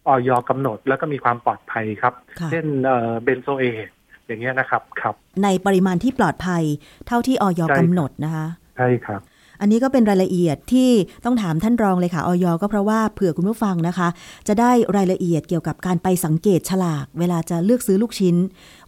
[0.07, 3.89] ออยกำหนดแล้วก็มีความปลอดภัยครับค่ะเช่นเอ่อเบนโซเอท
[4.27, 6.63] อย่างเงี้ยนะครับครับ ในปริมาณที่ปลอดภัย
[7.07, 8.45] เท่าที่ออยใช่กำหนดนะคะ
[8.77, 9.21] ใช่ครับ
[9.61, 10.89] อันนี้ก็เป็นรายละเอียดที่
[11.25, 14.07] ต้องถามท่านรองเลยค่ะออยก็เพราะว่าเผื่อคุณผู้ฟังนะคะ
[14.47, 18.35] จะได้รายละเอียดเกี่ยวกับการไปสังเกตฉลาก เวลาจะเลือกซื้อลูกชิ้น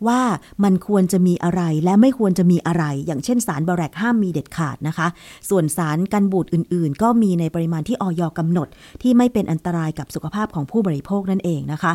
[0.08, 0.22] ว่า
[0.64, 5.08] มันควรจะมีอะไรและไม่ควรจะมีอะไร อย่างเช่นสารบอแรกห้ามมีเด็ดขาดนะคะ
[5.50, 8.68] ส่วนสารกันบูดอื่น ๆ ก็มีในปริมาณที่ออยกำหนด
[9.02, 11.94] ที่ไม่เป็นอันตรายกับสุขภาพของผู้บริโภคนั่นเองนะคะ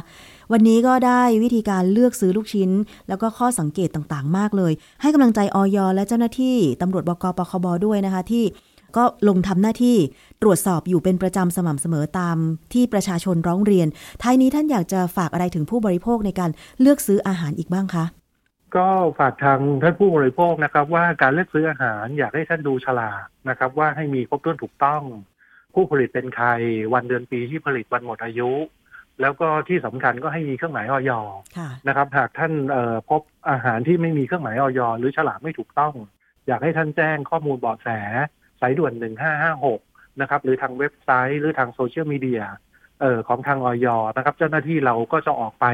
[0.53, 2.71] วันนี้ก็ได้วิธีการเลือกซื้อลูกชิ้น
[3.09, 8.45] แล้วก็ข้อสังเกตต่างๆ มากเลย ให้กำลังใจออยและเจ้าหน้าที่ตำรวจบกปคบด้วยนะคะที่
[8.97, 9.97] ก็ลงทำหน้าที่
[10.43, 12.37] ตรวจสอบอยู่เป็นประจำสม่ำเสมอตาม
[12.73, 13.89] ที่ประชาชนร้องเรียน
[14.23, 16.51] ท้ายนี้ท่านอยากจะฝากอะไรถึงผู้บริโภคในการ
[16.81, 18.05] เลือกซื้ออาหารอีกบ้างคะ
[18.77, 25.03] ก็ฝากทางท่านผู้บริโภคนะครับ ว่าการเลือกซื้ออาหารอยากให้ท่านดูฉลากนะครับ ว่าให้มีครบถ้วนถูกต้อง
[25.75, 26.49] ผู้ผลิตเป็นใคร
[26.95, 28.51] วันเดือนปีที่ผลิตวันหมดอายุ
[29.21, 31.11] แล้วก็ที่สำคัญก็ให้มีเครื่องหมายออย
[31.57, 32.53] ค่ะนะครับ หากท่าน
[33.11, 35.95] พบอาหารที่ไม่มีเครื่องหมายออยหรือฉลากไม่ถูกต้อง
[36.47, 37.89] อยากให้ท่านแจ้งข้อมูลเบาะแส
[38.63, 39.81] สายด่วนหนึ่งห้าห้าหก
[40.21, 42.43] นะครับ หรือทางเว็บไซต์ หรือทางโซเชียลมีเดีย
[43.01, 45.67] เอ่อของทางออยนะครับ เจ้าหน้าที่เราก็จะออกไป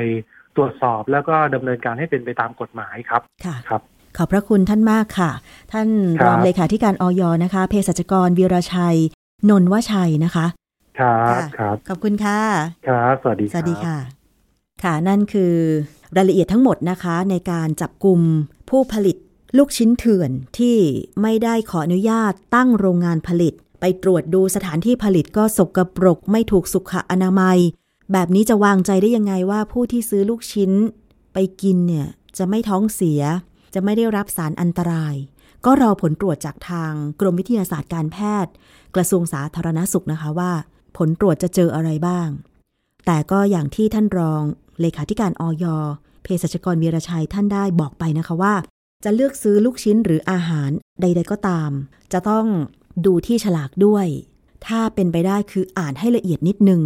[0.56, 3.82] ตรวจสอบแล้วก็ดำเนินการให้เป็นไปตามกฎหมายครับค่ะครับ
[4.16, 5.30] ขอบพระคุณท่านมากค่ะ
[5.72, 5.88] ท่าน
[6.20, 8.98] ครัรบองเลขาธิการออยนะคะเภสัชกรวีรชัย
[9.50, 10.46] นนท์วชัยนะคะ
[10.98, 12.40] ครับค่ะครับขอบคุณค่ะ
[12.88, 13.96] ครับสวัสดีสวัสดีรับค่ะ
[14.82, 15.54] ค่ะนั่นคือ
[16.16, 18.20] รายละเอียดทั้งหมดนะคะ ในการจับกลุ่ม
[18.70, 19.16] ผู้ผลิต
[19.56, 20.78] ลูกชิ้นเถื่อนที่
[21.22, 27.58] ไม่ได้ขออนุญาตตั้งโรงงานผลิต ไปตรวจดูสถานที่ผลิตก็สกปรก ไม่ถูกสุขอนามัย
[28.12, 30.72] แบบนี้จะวางใจได้ยังไงว่าผู้ที่ซื้อลูกชิ้น
[31.32, 32.08] ไปกินเนี่ย
[32.38, 33.22] จะไม่ท้องเสีย
[33.74, 35.14] จะไม่ได้รับสารอันตราย
[35.64, 38.52] ก็รอผลตรวจจากทางกรมวิทยาศาสตร์การแพทย์
[38.94, 40.52] กระทรวงสาธารณสุขนะคะว่า
[40.96, 42.28] ผลตรวจจะเจออะไรบ้าง
[43.06, 44.42] แต่ก็อย่างที่ท่านรอง
[44.80, 45.64] เลขาธิการออย
[46.22, 48.54] เภสัชกรวีรชัยท่านได้บอกไปนะคะว่า
[49.04, 51.70] จะเลือกซื้อลูกชิ้นหรืออาหารใด ๆ ก็ตาม
[52.12, 52.46] จะต้อง
[53.06, 54.06] ดูที่ฉลากด้วย
[54.66, 56.82] ถ้าเป็นไปได้คืออ่านให้ละเอียดนิดนึง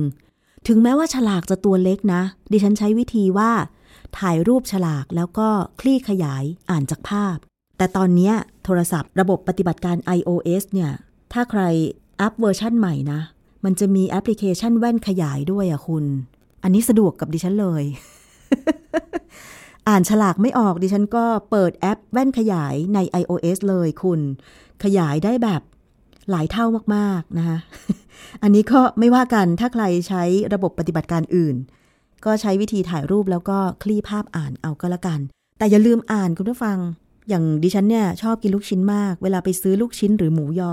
[0.66, 2.22] ถึงแม้ว่าฉลากจะตัวเล็กนะ
[2.52, 3.50] ดิฉันใช้วิธีว่า
[4.18, 5.48] ถ่ายรูปฉลากแล้วก็
[5.80, 7.36] คลี่ขยายอ่านจากภาพ
[7.76, 8.32] แต่ตอนนี้
[8.64, 10.92] โทรศัพท์ระบบปฏิบัติการ iOS เนี่ย
[11.32, 11.62] ถ้าใคร
[12.20, 13.20] อัพเวอร์ชั่นใหม่นะ
[13.64, 16.04] มันจะมีแอปพลิเคชันแว่นขยายด้วยอะคุณ
[16.62, 17.84] อันนี้สะดวกกับดิฉันเลย
[19.88, 24.20] อ่านฉลากไม่ออกดิฉันก็เปิดแอปแว่นขยายใน iOS เลยคุณ
[24.84, 25.62] ขยายได้แบบ
[26.30, 27.58] หลายเท่ามากๆนะคะ
[28.42, 30.22] อันนี้ก็ไม่ว่ากันถ้าใครใช้
[30.54, 31.56] ระบบปฏิบัติการอื่น
[32.24, 35.20] ก็ใช้วิธีถ่ายรูปแล้วก็คลี่ภาพอ่านเอาก็แล้วกัน
[35.58, 36.78] แต่อย่าลืมอ่านคุณผู้ฟัง
[37.28, 40.72] อย่างดิฉันเนี่ยชอบกินลูกชิ้นมาก เวลาไปซื้อลูกชิ้นหรือหมูยอ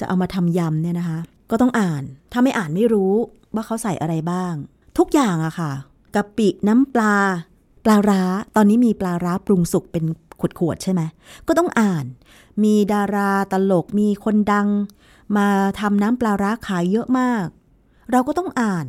[0.00, 1.18] จะเอามาทำยำเนี่ยนะคะ
[1.50, 3.12] ก็ต้องอ่าน ถ้าไม่อ่านไม่รู้
[3.54, 4.54] ว่าเขาใส่อะไรบ้าง
[4.98, 5.72] ทุกอย่างอะค่ะ
[6.14, 7.16] กะปิน้ำปลา
[7.86, 8.22] ปลาร้า
[8.56, 10.04] ตอนนี้มีปลาร้าปรุงสุกเป็น
[10.58, 11.02] ขวดๆใช่ไหม
[11.46, 12.04] ก็ต้องอ่าน
[12.64, 14.68] มีดาราตลกมีคนดัง
[15.36, 15.48] มา
[15.80, 17.46] ทำน้ำปลาร้าขายเยอะมาก
[18.10, 18.86] เราก็ต้องอ่าน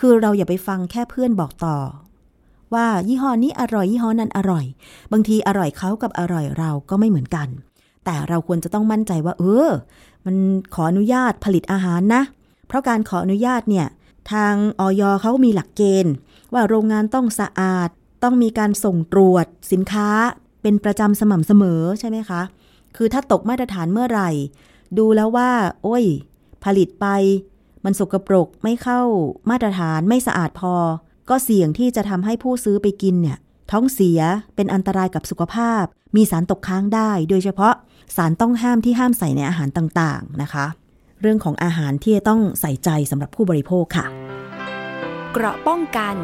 [0.00, 1.78] คือเราอย่าไปฟังแค่เพื่อนบอกต่อ
[2.74, 4.64] ว่ายี่ห้อนี้อร่อยยี่ห้อนั้นอร่อย
[5.12, 7.48] บางทีอร่อยเขากับอร่อยเราก็ไม่เหมือนกัน
[8.04, 9.68] แต่เราควรจะต้องมั่นใจว่า เออ
[10.26, 10.36] มัน
[10.74, 12.22] ขออนุญาตผลิตอาหารนะ
[12.66, 13.86] เพราะการขออนุญาตเนี่ย
[14.32, 16.14] ทางออยเขามีหลักเกณฑ์
[16.52, 17.90] ว่าโรงงานต้องสะอาด
[18.22, 20.08] ต้องมีการส่งตรวจสินค้า
[20.62, 22.42] เป็นประจำสม่ำเสมอใช่ไหมคะ
[22.96, 24.30] คือถ้าตกมาตรฐานเมื่อไหร่
[24.98, 25.50] ดูแล้วว่า
[25.82, 26.04] โอ้ย
[26.64, 27.06] ผลิตไป
[27.84, 29.02] มันสกปรกไม่เข้า
[29.50, 30.74] มาตรฐานไม่สะอาดพอ
[31.28, 33.38] ก็เสี่ยงที่จะทำให้ผู้ซื้อไปกินเนี่ย
[33.70, 34.20] ท้องเสีย
[34.54, 35.84] เป็นอันตรายกับสุขภาพ
[36.16, 37.74] มีสารตกค้างได้ โดยเฉพาะ
[38.16, 40.66] สารต้องห้ามที่ห้ามใส่ในอาหารต่างๆนะคะ
[41.20, 44.06] เรื่องของอาหารที่ต้องใส่ใจสำหรับผู้บริโภคค่ะ
[45.32, 46.14] เกราะป้องกัน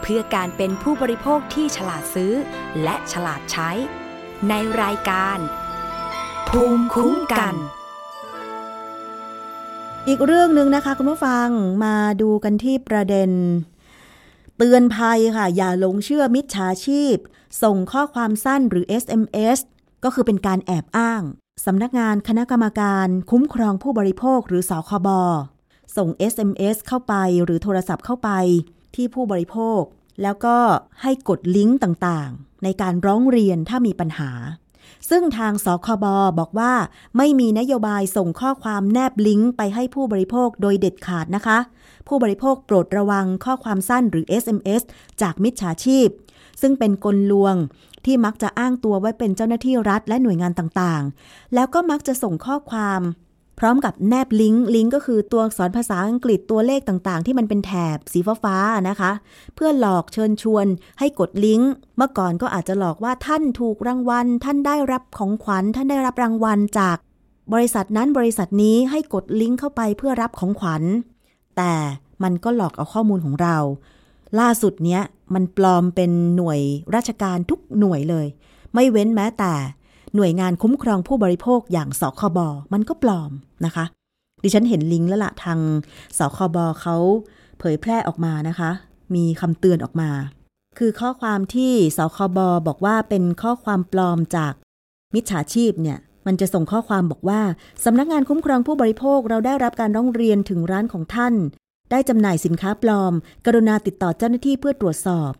[0.00, 2.32] เพื่อการเป็นผู้บริโภคที่ฉลาดซื้อ
[2.82, 3.70] และฉลาดใช้
[4.48, 5.38] ในรายการ
[6.48, 7.54] ภูมิคุ้มกัน
[10.08, 11.48] อีกเรื่องหนึ่งนะคะคุณผู้ฟัง
[11.84, 13.30] มาดูกันที่ประเด็น
[14.56, 17.16] เตือนภัยค่ะ อย่าหลงเชื่อมิจฉาชีพ
[17.62, 19.58] ส่งข้อความสั้นหรือ SMS
[20.04, 21.22] ก็คือเป็นการแอบอ้าง
[21.66, 25.08] สำนักงานคณะกรรมการคุ้มครองผู้บริโภคหรือสอคบ
[25.96, 28.30] ส่ง SMS เข้าไปหรือโทรศัพท์เข้าไป
[28.96, 29.82] ที่ผู้บริโภค
[30.22, 30.56] แล้วก็
[31.02, 34.30] ให้กดลิงก์ต่างๆ ในการร้องเรียนถ้ามีปัญหา
[35.10, 36.04] ซึ่งทางสคบ
[36.38, 36.72] บอกว่า
[37.16, 41.58] ไม่มีนโยบายส่งข้อความแนบลิงก์ไปให้ผู้บริโภคโดยเด็ดขาดนะคะ
[42.08, 44.82] ผู้บริโภคโปรดระวังข้อความสั้นหรือ SMS
[45.22, 46.08] จากมิจฉาชีพ
[46.60, 47.54] ซึ่งเป็นกลลวง
[48.04, 53.00] ที่มักจะอ้างตัวไว้เป็นเจ้าหน้าที่รัฐและหน่วยงานต่างๆ แล้วก็มักจะส่งข้อความ
[53.58, 59.12] พร้อมกับแนบลิงก์ลิงก์ก็คือตัวอักษรภาษาอังกฤษตัวเลขต่างๆ ที่มันเป็นแถบสีฟ้าๆนะคะ
[59.54, 60.66] เพื่อหลอกเชิญชวน
[60.98, 66.96] ให้กดลิงก์เมื่อก่อนก็อาจจะหลอกว่าท่านถูกรางวัล ท่านได้รับของขวัญ ท่านได้รับรางวัลจาก
[67.52, 70.82] บริษัทนั้นบริษัทนี้ให้กดลิงก์เข้าไปเพื่อรับของขวัญ
[71.56, 71.72] แต่
[72.22, 73.56] มันก็หลอกเอาข้อมูลของเรา
[74.40, 75.02] ล่าสุดเนี้ย
[75.34, 76.60] มันปลอมเป็นหน่วย
[76.94, 78.26] ราชการทุกหน่วยเลย
[78.74, 79.52] ไม่เว้นแม้แต่
[80.16, 82.38] หน่วยงานคุ้มครองผู้บริโภคอย่างสคบ
[82.72, 83.30] มันก็ปลอม
[83.64, 83.84] นะคะ
[84.42, 85.58] ดิฉันเห็นลิงก์แล้วละทาง
[86.18, 86.96] สคบเขา
[87.58, 88.70] เผยแพร่ออกมานะคะ
[89.14, 90.10] มีคำเตือนออกมา
[90.78, 94.52] คือข้อความที่สคบบอกว่าเป็นข้อความปลอมจาก
[95.14, 97.40] มิจฉาชีพเนี่ยมันจะส่งข้อความบอกว่า
[97.84, 101.34] สำนักงานคุ้มครองผู้บริโภคเราได้รับการร้องเรียนถึงร้านของท่าน
[101.90, 103.12] ได้จำหน่ายสินค้าปลอม
[103.46, 105.32] กรุณาติดต่อเจ้าหน้าที่เพื่อตรวจสอบ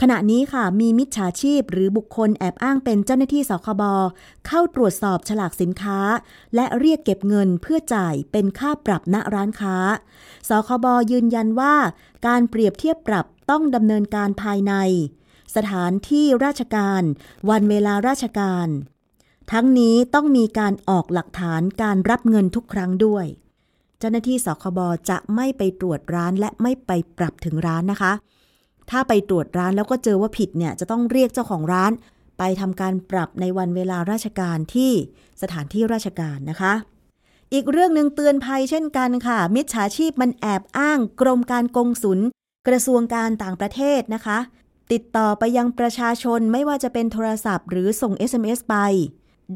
[0.00, 3.82] ขณะนี้ค่ะมีมิจฉาชีพหรือบุคคลแอบอ้างเป็นเจ้าหน้าที่สคบ
[4.46, 5.98] เข้าตรวจสอบฉลากสินค้า
[6.54, 9.76] และเรียกเก็บเงินเพื่อจ่ายเป็นค่าปรับณร้านค้า
[10.48, 11.74] สคบยืนยันว่า
[12.26, 14.74] การเปรียบเทียบปรับต้องดำเนินการภายใน
[15.56, 17.02] สถานที่ราชการ
[17.50, 18.68] วันเวลาราชการ
[19.50, 23.26] ทั้งนี้ต้องมีการออกหลักฐานการรับเงินทุกครั้งด้วย
[23.98, 24.78] เจ้าหน้าที่สคบ
[25.10, 28.12] จะไม่ไปตรวจร้านและไม่ไปปรับถึงร้านนะคะ
[28.90, 31.92] ถ้าไปตรวจร้านแล้วก็เจอว่าผิดเนี่ยจะต้องเรียกเจ้าของร้าน
[32.38, 34.92] ไปทำการปรับในวันเวลาราชการที่
[35.42, 36.72] สถานที่ราชการนะคะ
[37.52, 42.20] อีกเรื่องหนึ่งเตือนภัยเช่นกันค่ะ มิจฉาชีพมันแอบอ้าง กรมการกงสุล
[42.68, 44.38] กระทรวงการต่างประเทศนะคะ
[44.92, 48.76] ติดต่อไปยังประชาชนไม่ว่าจะเป็นโทรศัพท์ หรือส่ง SMS ไป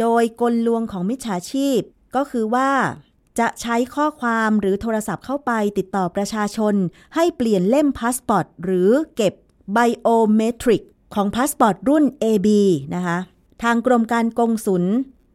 [0.01, 1.81] โดยกลลวงของมิจฉาชีพ
[2.17, 2.71] ก็คือว่า
[3.39, 6.75] จะใช้ข้อความหรือโทรศัพท์เข้าไปติดต่อประชาชน
[7.15, 9.35] ให้เปลี่ยนเล่มพาสปอร์ตหรือเก็บ
[9.73, 10.83] biometric
[11.15, 12.49] ของพาสปอร์ตรุ่น AB
[12.95, 13.19] นะคะ
[13.63, 14.85] ทางกรมการกงสุล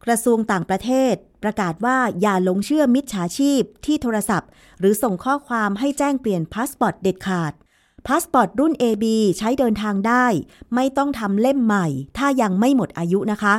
[0.04, 7.52] กระทรวงต่างประเทศ ประกาศว่าอย่าหลงเชื่อมิจฉาชีพที่โทรศัพท์ หรือส่งข้อความให้แจ้งเปลี่ยนพาสปอร์ตเด็ดขาด
[8.06, 9.04] พาสปอร์ตรุ่น AB
[9.38, 10.26] ใช้เดินทางได้
[10.74, 11.86] ไม่ต้องทำเล่มใหม่
[12.18, 13.54] ถ้ายังไม่หมดอายุนะคะ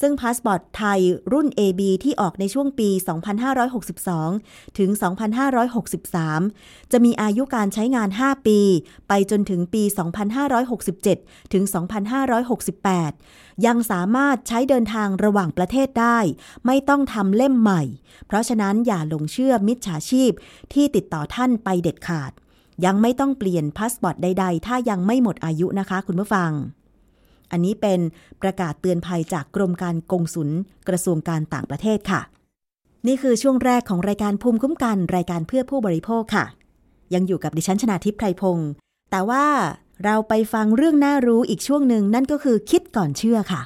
[0.00, 1.00] ซึ่งพาสปอร์ตไทย
[1.32, 2.88] รุ่น AB ที่ออกในช่วงปี
[3.82, 4.90] 2562 ถึง
[6.10, 8.58] 2563 จะมีอายุการใช้งาน 5 ปี
[9.08, 9.82] ไปจนถึงปี
[10.68, 11.64] 2567 ถึง
[12.84, 16.18] 2568 ยังสามารถใช้เดินทางระหว่างประเทศได้
[16.66, 17.82] ไม่ต้องทำเล่มใหม่
[18.26, 20.30] เพราะฉะนั้นอย่าหลงเชื่อมิจฉาชีพ
[20.72, 22.32] ที่ติดต่อท่านไปเด็ดขาด
[22.84, 26.52] ยังไม่ต้องเปลี่ยนพาสปอร์ตใด ๆ ถ้ายังไม่หมดอายุนะคะ คุณผู้ฟัง
[27.52, 28.00] อันนี้เป็น
[28.42, 30.50] ประกาศเตือนภัยจากกรมการกงสุล
[30.88, 32.20] กระทรวงการต่างประเทศค่ะ
[33.06, 36.44] นี่คือช่วงแรกของรายการภูมิคุ้มกันรายการเพื่อผู้บริโภคค่ะ
[37.14, 38.70] ยังอยู่กับดิฉันชนาทิพไพรพงศ์
[39.10, 39.46] แต่ว่า
[40.04, 43.62] เราไปฟังเรื่องน่ารู้อีกช่วงหนึ่งนั่นก็คือคิดก่อนเชื่อค่ะ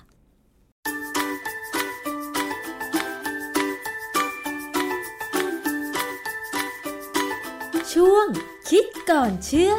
[7.93, 8.27] ช่วง
[8.71, 9.75] คิดก่อนเชื่อ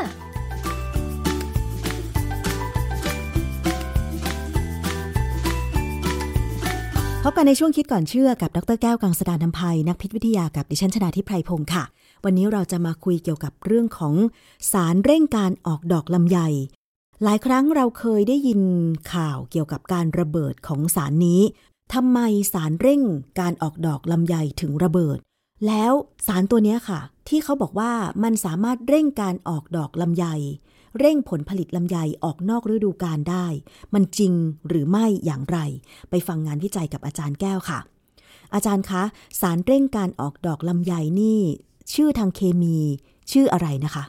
[7.40, 11.84] กันในช่วงคิดก่อนเชื่อกับดรแก้วกังสดานนภัย นักพิษวิทยากับดิฉันชนาทิพไพรพงศ์ค่ะ
[12.24, 14.14] วันนี้เราจะมาคุยเกี่ยวกับเรื่องของ
[14.72, 16.40] สารเร่งการออกดอกลำไย
[17.24, 18.62] หลายครั้งเราเคยได้ยิน
[19.14, 21.42] ข่าวเกี่ยวกับการระเบิดของสารนี้
[21.94, 22.20] ทำไม
[22.54, 23.02] สารเร่ง
[23.40, 25.18] การออกดอกลำไยถึงระเบิด
[25.68, 25.94] แล้ว
[26.28, 27.92] สารตัวนี้ค่ะ ที่เขาบอกว่า
[28.24, 30.26] มันสามารถเร่งการออกดอกลำไย
[31.00, 33.48] เร่งผลผลิตลำไยออกนอกฤดูกาลได้
[33.94, 34.34] มันจริง
[34.68, 35.58] หรือไม่อย่างไร
[36.10, 37.80] ไปฟังงานวิจัยกับอาจารย์แก้วค่ะ
[38.54, 39.04] อาจารย์คะ
[39.42, 41.42] สารเร่งการออกดอกลำไยนี่
[41.94, 42.78] ชื่อทางเคมี
[43.32, 44.04] ชื่ออะไรนะคะ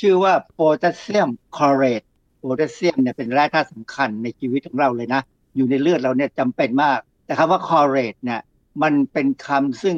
[0.00, 2.02] ชื่อว่าโพแทสเซียมคลอเรต
[2.38, 5.20] โพแทสเซียมเนี่ยเป็นแร่ธาตุสำคัญในชีวิตของเราเลยนะ
[5.56, 8.40] อยู่ในเลือดเราเนี่ยจำเป็นมาก แต่คำว่าคลอเรตเนี่ย
[8.82, 9.96] มันเป็นคำซึ่ง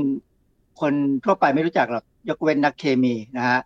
[0.80, 0.92] คน
[1.24, 3.60] ทั่วไปไม่รู้จักหรอกยกเว้นนักเคมีนะฮะ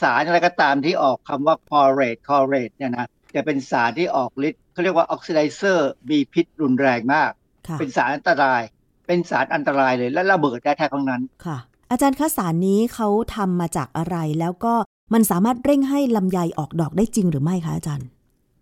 [0.00, 7.30] สารอะไรก็ตามที่ออกคำว่าคลอเรตคลอเรตเนี่ยนะจะเป็นสารที่ออกฤทธิ์เขาเรียกว่า oxidizer มีพิษรุนแรงมาก
[7.68, 8.62] ค่ะเป็นสารอันตราย
[9.06, 11.58] เป็นสารอันตรายเลยและระเบิดได้แท้ทั้งนั้นค่ะ
[11.90, 14.74] อาจารย์คะสารนี้เขาทำมาจากอะไรแล้วก็
[15.14, 18.08] มันสามารถเร่งให้ลำไยออกดอกได้จริงหรือไม่คะอาจารย์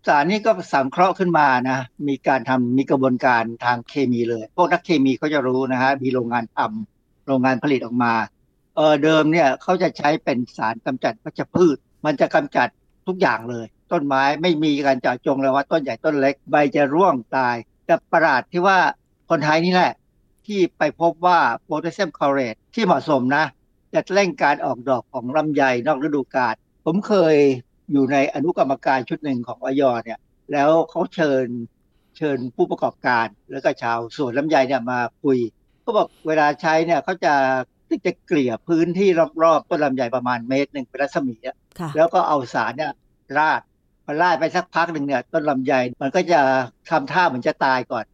[0.07, 8.13] สารนี้ก็สังเคราะห์ขึ้นมานะ มีการทำมีกระบวนการทางเคมีเลย พวกนักเคมีเขาจะรู้นะฮะมีโรงงานทำโรงงานผลิตออกมา
[8.79, 12.67] เออเดิมเนี่ยเขาจะใช้เป็นสารกำจัดวัชพืช มันจะกำจัด
[13.07, 18.77] ทุกอย่างเลย ต้นไม้ไม่มีการเจาะจงเลยว่าต้นใหญ่ต้นเล็กใบจะร่วงตาย แต่ประหลาดที่ว่า
[19.29, 19.93] คนไทยนี่แหละ
[20.45, 23.45] ที่ไปพบว่าโพแทสเซียมคลอเรตที่เหมาะสมนะ
[23.93, 27.35] จะเร่งการออกดอกของลำไยนอกฤดูกาลผมเคย
[27.91, 30.19] อยู่ในอนุกรรมการชุดหนึ่งของอยเนี่ย
[30.51, 31.45] แล้วเขาเชิญ
[32.17, 35.37] เชิญผู้ประกอบการแล้วก็ชาวสวนลำไยเนี่ยมาคุย
[35.81, 37.33] เขาบอกเวลาใช้เนี่ยเขาจะ
[38.05, 39.09] จะเกลี่ยพื้นที่
[39.43, 42.91] รอบๆต้นลำไยประมาณเมตรหนึ่งเป็นรัศมีอะค่ะแล้วก็เอาสารเนี่ย
[43.37, 43.61] ราด
[44.05, 46.41] พอราดไปสักพักหนึ่งเนี่ย ต้นลำไยมันก็จะ
[46.89, 48.05] ทำท่าเหมือนจะตายก่อน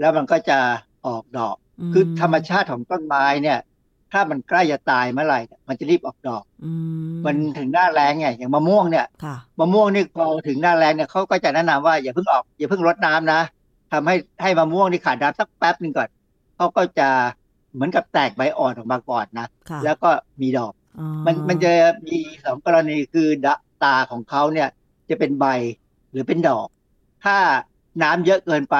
[0.00, 0.58] แล้วมันก็จะ
[1.06, 1.56] ออกดอก
[1.92, 3.58] คือธรรมชาติของต้นไม้เนี่ย
[4.12, 6.72] ถ้ามันใกล้จะตายเมื่อไหร่เนี่ยมันจะรีบออกดอกอื
[7.26, 13.40] มันถึงหน้าแล้งไงอย่างมะม่วงเนี่ยค่ะมะม่วงนี่พอถึงหน้าแล้งเนี่ยเขาก็จะแนะนำว่าอย่าเพิ่งออกอย่าเพิ่งรดน้ำนะ
[13.92, 16.08] ทำให้ให้มะม่วงนี่ขาดน้ำสักแป๊บหนึ่งก่อน
[16.56, 17.08] เขาก็จะ
[17.74, 20.10] เหมือนกับแตกใบอ่อนออกมาก่อนนะค่ะแล้วก็
[20.40, 21.72] มีดอกอ๋อมันมันจะ
[22.06, 24.68] มีสองกรณีคือดะตาของเขาเนี่ย
[25.10, 25.46] จะเป็นใบ
[26.10, 26.66] หรือเป็นดอก
[27.24, 27.36] ถ้า
[28.02, 28.76] น้ำเยอะเกินไป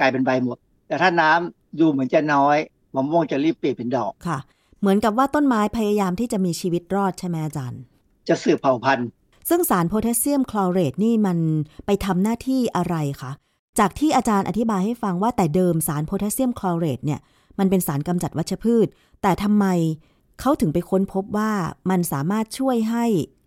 [0.00, 0.56] กลายเป็นใบหมด
[0.88, 2.56] แต่ถ้าน้ำดูเหมือนจะน้อย
[2.94, 4.38] มะม่วงจะรีบเปลี่ยนเป็นดอกค่ะ
[4.80, 7.80] เหมือนกับว่าต้นไม้พยายามที่จะมีชีวิตรอดใช่ไหมอาจารย์
[8.28, 9.08] จะสืบเผ่าพันธุ์
[9.48, 11.38] ซึ่งสารโพแทสเซียมคลอเรตนี่มัน
[11.86, 13.32] ไปทำหน้าที่อะไรคะ
[13.78, 17.20] จากที่อาจารย์อธิบายให้ฟังว่าแต่เดิมสารโพแทสเซียมคลอเรตเนี่ย
[17.58, 18.86] มันเป็นสารกำจัดวัชพืช
[19.22, 19.66] แต่ทำไม
[20.40, 21.52] เขาถึงไปค้นพบว่า
[21.90, 23.04] มันสามารถช่วยให้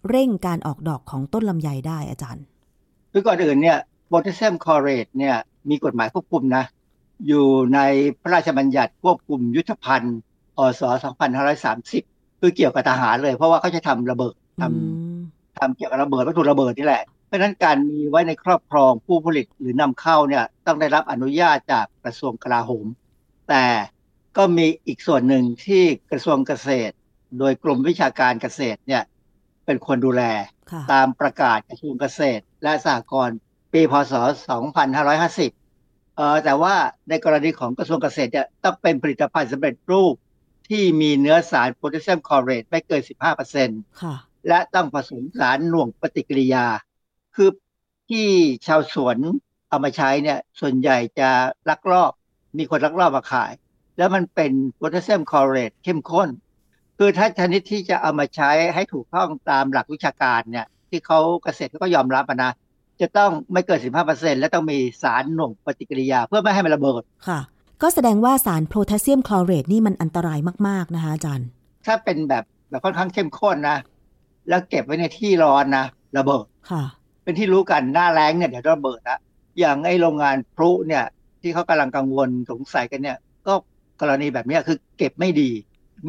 [0.10, 2.44] เร่งการออกดอกของต้นลำไยได้อาจารย์
[3.12, 5.36] คือก่อนอื่นเนี่ยโพแทสเซียมคลอเรตเนี่ย
[5.70, 6.64] มีกฎหมายควบคุมนะ
[7.28, 7.80] อยู่ใน
[8.22, 10.18] พระราชบัญญัติควบคุมยุทธภัณฑ์
[10.58, 10.82] อศ
[11.62, 14.70] 2530 คือเกี่ยวกับทหารเลย เพราะว่าเขาจะทำระเบิดทำอื
[15.18, 15.20] ม
[15.60, 22.86] ทำเกี่ยวกับระเบิดวัตถุระเบิดนี่แหละเพราะฉะนั้นการมีไว้ในครอบครองผู้ผลิตหรือนำเข้าเนี่ยต้องได้รับอนุญาตจากกระทรวงกลาโหม
[23.50, 23.64] แต่
[24.38, 26.96] ก็มีอีกส่วนหนึ่งที่กระทรวงเกษตร
[27.40, 29.04] โดยกรมวิชาการเกษตรเนี่ย
[29.66, 30.24] เป็นคนดูแล
[30.72, 33.38] ค่ะตามประกาศกระทรวงเกษตร และสหกรณ์
[33.74, 34.14] ปีพศ
[34.96, 36.76] 2550 เอ่อแต่ว่า
[37.10, 40.14] ในกรณีของกระทรวงเกษตรเนี่ยต้องเป็นผลิตภัณฑ์สำเร็จรูป
[40.70, 43.02] ที่มีเนื้อสารโพแทสเซียมคลอเรตไม่เกิน
[43.52, 44.16] 15%ค่ะ
[44.48, 46.66] และต้องผสมสารหน่วงปฏิกิริยา
[47.36, 47.50] คือ
[48.10, 48.28] ที่
[48.68, 49.18] ชาวสวน
[49.70, 51.30] เอามาใช้เนี่ยส่วนใหญ่จะ
[51.70, 52.12] ลักลอบ
[52.58, 53.52] มีคนลักลอบมาขาย
[53.98, 56.30] แล้วมันเป็นโพแทสเซียมคลอเรตเข้มข้น
[56.98, 62.52] คือถ้าชนิดที่จะเอามาใช้ให้ถูกต้องตามหลักวิชาการเนี่ยที่เขาเกษตรเขาก็ยอมรับอะนะ
[63.02, 63.80] จะต้องไม่เกิน
[64.10, 67.40] 15%และต้องมีสารหน่วงปฏิกิริยาเพื่อไม่ให้มันระเบิดค่ะ
[67.82, 71.48] ก็แสดงว่าสารโพแทสเซียมคลอเรตนี่มันอันตรายมาก ๆ นะคะอาจารย์
[71.86, 73.78] ถ้าเป็นแบบแบบค่อนข้างเข้มข้นนะ
[74.50, 75.86] แล้วเก็บไว้ในที่ร้อนนะ
[76.18, 76.84] ระเบิดค่ะ
[77.24, 79.18] เป็นที่รู้กันหน้าแรงเนี่ยเดี๋ยวระเบิดละ
[79.60, 81.04] อย่างไอ้โรงงานพลุเนี่ย
[81.42, 83.18] ที่เขากำลังกังวลสงสัยกันเนี่ย
[83.48, 83.54] ก็
[84.02, 85.52] กรณีแบบนี้คือเก็บไม่ดี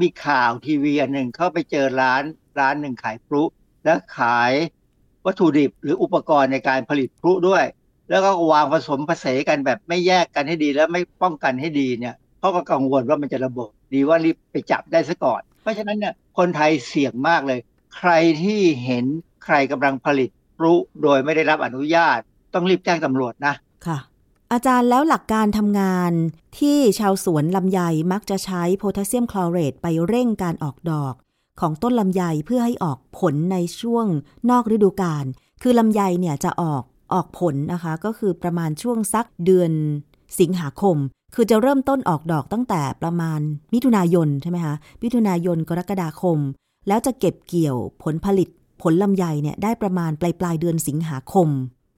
[0.00, 2.22] มีข่าวทีวีอันหนึ่งเข้าไปเจอร้าน
[2.58, 3.42] ร้านหนึ่งขายพลุ
[3.84, 4.52] แล้วขาย
[5.26, 7.64] วัตถุดิบหรืออุปกรณ์ในการผลิตพลุด้วย
[8.10, 17.60] แล้วก็วางผสมผสานกันแบบไม่แยกกันให้ดีแล้วไม่ป้องกันให้ดีเนี่ยเขาก็กังวลว่ามันจะระเบิดดีว่ารีบไปจับได้ซะก่อน เพราะฉะนั้นเนี่ยคนไทยเสี่ยงมากเลย
[17.96, 18.12] ใคร
[18.42, 19.04] ที่เห็น
[19.44, 22.18] ใครกำลังผลิตพลุโดยไม่ได้รับอนุญาต
[22.54, 23.54] ต้องรีบแจ้งตำรวจนะ
[23.86, 23.98] ค่ะ
[24.52, 26.12] อาจารย์แล้วหลักการทำงาน
[26.58, 27.80] ที่ชาวสวนลำไย
[28.12, 31.14] มักจะใช้โพแทสเซียมคลอเรตไปเร่งการออกดอก
[31.60, 34.06] ของต้นลำไยเพื่อให้ออกผลในช่วง
[34.50, 35.24] นอกฤดูกาล
[35.62, 36.82] คือลำไยเนี่ยจะออก
[37.12, 39.72] ออกผลนะคะ ก็คือประมาณช่วงสักเดือน
[40.40, 40.96] สิงหาคม
[41.34, 43.40] คือจะเริ่มต้นออกดอกตั้งแต่ประมาณ
[43.72, 46.38] มิถุนายนใช่ไหมคะ มิถุนายนกรกฎาคม
[46.88, 48.48] แล้วจะเก็บเกี่ยวผลผลิต
[48.82, 51.48] ผลลำไยเนี่ยได้ประมาณปลายปลายเดือนสิงหาคม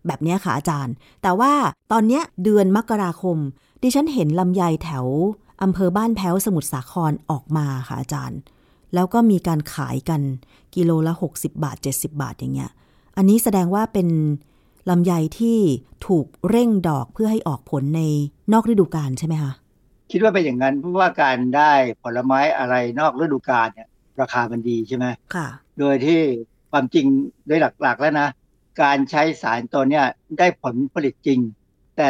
[0.07, 1.53] แบบนี้ค่ะอาจารย์ แต่ว่า
[1.93, 3.37] ตอนเนี้ยเดือนมกราคม
[3.83, 5.07] ดิฉันเห็นลำไยแถว
[5.63, 8.39] อำเภอบ้านแพ้วสมุทรสาครออกมาค่ะอาจารย์
[8.95, 10.21] แล้วก็มีการขายกัน
[10.75, 12.71] กิโลละ 60 บาท 70 บาทอย่างเงี้ย
[13.17, 14.09] อันนี้แสดงว่าเป็น
[14.91, 15.59] ลำไยที่
[16.07, 18.03] ถูกเร่งดอกเพื่อให้ออกผลใน
[18.53, 19.53] นอกฤดูกาลใช่ไหมคะ
[20.13, 21.73] คิดว่าเป็นอย่างนั้นเพราะว่าการได้
[22.03, 23.89] ผลไม้อะไรนอกฤดูกาลเนี่ย
[24.21, 25.49] ราคามันดีใช่ไหมค่ะ
[25.79, 26.21] โดยที่
[26.71, 27.07] ความจริง
[27.47, 28.29] โดยหลักๆแล้วนะ
[28.83, 30.05] การใช้สารตัวเนี้ย
[30.39, 31.41] ได้ผลผลิตจริง
[31.97, 32.07] แต่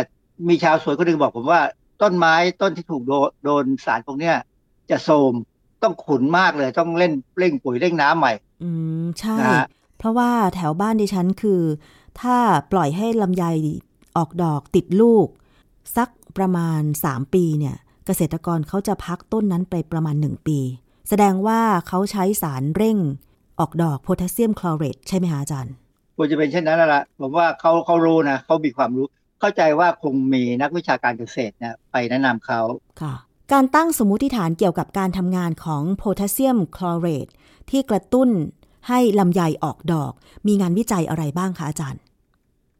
[0.48, 1.60] มีชาวสวนคนหนึ่งบอกผมว่า
[2.02, 3.12] ต้นไม้ต้นที่ถูกโด
[3.44, 4.36] โดนสารพวกเนี้ย
[4.90, 5.32] จะโทรม
[5.82, 8.70] ต้องขุนมากเลย ต้องเล่นเร่งปุ๋ยเร่งน้ำใหม่ อื
[9.02, 9.66] มใช่นะฮะ
[9.98, 11.62] เพราะว่าแถวบ้านดิฉันคือ
[12.20, 12.36] ถ้า
[12.72, 13.44] ปล่อยให้ลำไย
[14.16, 15.26] ออกดอกติดลูก
[15.96, 20.58] สักประมาณ 3 ปีเนี่ย เกษตรกรเขาจะพักต้นนั้นไปประมาณ 1 ปี
[21.08, 22.98] แสดงว่าเขาใช้สารเร่ง
[23.60, 25.74] ออกดอกโพแทสเซียมคลอเรตใช่ไหมคะอาจารย์
[26.22, 29.06] ควรจะเป็นเช่นนั้นแล้วล่ะผมว่าเขาเขารู้นะเขามีความรู้
[29.40, 32.60] เข้าใจว่าคงมีนักวิชาการเกษตรเนี่ยไปแนะนำเขา
[33.00, 33.14] ค่ะ
[33.52, 37.28] การตั้งสมมุติฐานเกี่ยวกับการทำงานของโพแทสเซียมคลอเรต
[37.70, 38.28] ที่กระตุ้น
[38.88, 40.12] ให้ลำไยออกดอก
[40.46, 42.00] มีงานวิจัยอะไรบ้างคะอาจารย์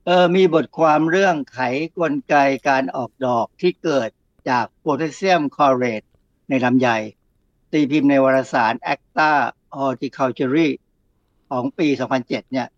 [0.07, 1.61] เออมีบทความเรื่องไข
[1.99, 2.35] กลไก
[2.69, 4.09] การออกดอกที่เกิด
[4.51, 6.03] จากโพแทสเซียมคลอเรต
[6.49, 6.89] ในลำไย
[7.73, 9.31] ตีพิมพ์ในวารสาร Acta
[9.79, 10.71] Horticulture
[11.51, 11.89] ของปี
[12.21, 12.69] 2007 เนี่ย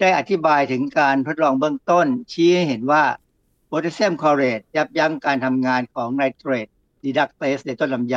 [0.00, 3.04] ได้อธิบายถึงการทดลองเบื้องต้น ชี้ให้เห็นว่า
[3.66, 6.68] โพแทสเซียมคลอเรตยับยั้งการทำงานของไนเตรต
[7.02, 8.16] รีดักเตสในต้นลำไย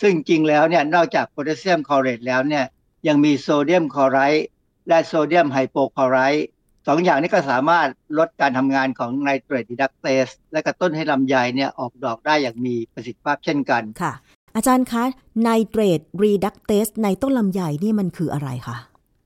[0.00, 2.64] ซึ่งจริงแล้วเนี่ยนอกจากโพแทสเซียมคลอเรตแล้วเนี่ย
[3.06, 4.46] ยังมีโซเดียมคลอไรด์
[4.88, 6.46] และโซเดียมไฮโปคลอไรด์
[6.86, 7.88] สองอย่างนี้ก็สามารถ
[8.18, 14.12] ลดการทำงานของไนเตรตรีดักเตสและกระตุ้นให้ลำไยเนี่ยออกดอกได้อย่างมีประสิทธิภาพเช่นกันค่ะ
[14.56, 15.04] อาจารย์คะ
[15.42, 18.76] ไนเตรตรีดักเตสในต้นลำไยนี่มันคืออะไรคะ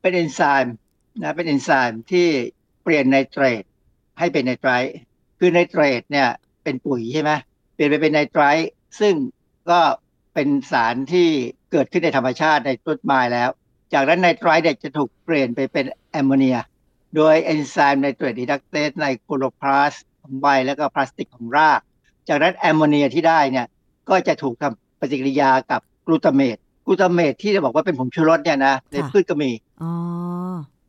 [0.03, 0.74] เป็นเอนไซม์
[1.23, 2.29] นะเป็นเอนไซม์ที่
[2.83, 3.62] เปลี่ยนไนเตรต
[4.19, 4.95] ให้เป็นไนไตรท์
[5.39, 6.29] คือไนเตรตเนี่ย
[6.62, 7.31] เป็นปุ๋ยใช่ไหม
[7.75, 9.14] เปลี่ยนไปเป็นไนไตรท์ซึ่ง
[9.71, 9.81] ก็
[10.35, 11.29] เป็นสารที่
[11.73, 13.49] เกิดขึ้นในธรรมชาติในต้นไม้แล้ว
[13.93, 16.59] จากนั้นไนไตรท์เนี่ยจะถูกเปลี่ยนไปเป็นแอมโมเนีย
[17.17, 19.93] โดยเอนไซม์ไนเตรตรีดักเตสในคลอโรพลาสต์
[20.23, 21.81] ของใบแล้วก็พลาสติดของราก
[22.29, 23.67] จากนั้นแอมโมเนียที่ได้เนี่ย
[24.09, 26.57] ก็จะถูกทำปฏิกิริยากับกลูตาเมต
[26.87, 29.51] กลูตาเมตที่จะบอกว่าเป็นผงชูรสเนี่ยนะในค่ะพืชก็มี
[29.83, 29.91] อ๋อ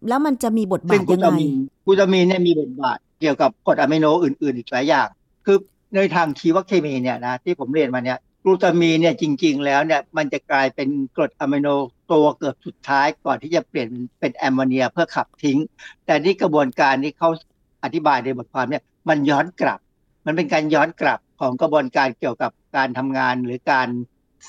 [0.08, 1.54] แล้วมันจะมีบทบาทยังไง ซึ่งกลูตามีน
[1.86, 5.08] กลูตามีนเนี่ยมีบทบาทเกี่ยวกับกรดอะมิโนอื่น ๆ อีกหลายอย่าง
[5.46, 5.58] คือ
[5.96, 11.68] ในทางชีวเคมีเนี่ยนะที่ผมเรียนมาเนี่ยกลูตามีนเนี่ยจริง ๆ แล้วเนี่ยมันจะกลายเป็นกรดอะมิโน
[12.12, 13.90] ตัวเกือบสุดท้ายก่อนที่จะเปลี่ยน
[14.20, 15.60] เป็นแอมโมเนียเพื่อขับทิ้ง
[16.06, 17.30] แต่นี่กระบวนการที่เขา
[17.84, 19.80] อธิบายในบทความเนี่ยมันย้อนกลับ
[20.26, 23.88] มันเป็นการย้อนกลับของกระบวนการเกี่ยวกับการทำงานหรือการ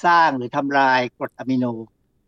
[0.05, 1.65] สร้างหรือทำลายกรดอะมิโน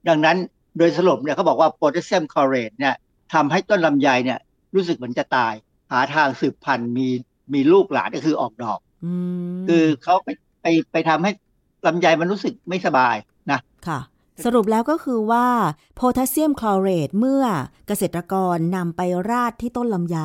[0.08, 0.36] ดังนั้น
[0.78, 2.94] โดยสรุปเนี่ยเขาบอกว่าโพแทสเซียมคลอเรตเนี่ย
[3.32, 4.38] ทำให้ต้นลำไยเนี่ย
[4.74, 5.54] รู้สึกเหมือนจะตาย
[5.92, 7.08] หาทางสืบพันธุ์มี
[7.54, 9.12] มีลูกหลานก็คือออกดอกอื
[9.52, 10.28] มคือเขาไป
[10.62, 11.30] ไปไปทำให้
[11.86, 13.16] ลำไยมันรู้สึกไม่สบาย
[13.50, 14.00] นะค่ะ
[14.44, 15.46] สรุปแล้วก็คือว่า
[15.94, 17.44] โพแทสเซียมคลอเรตเมื่อ
[17.86, 19.00] เกษตรกรนำไป
[19.30, 20.18] ราดที่ต้นลำไย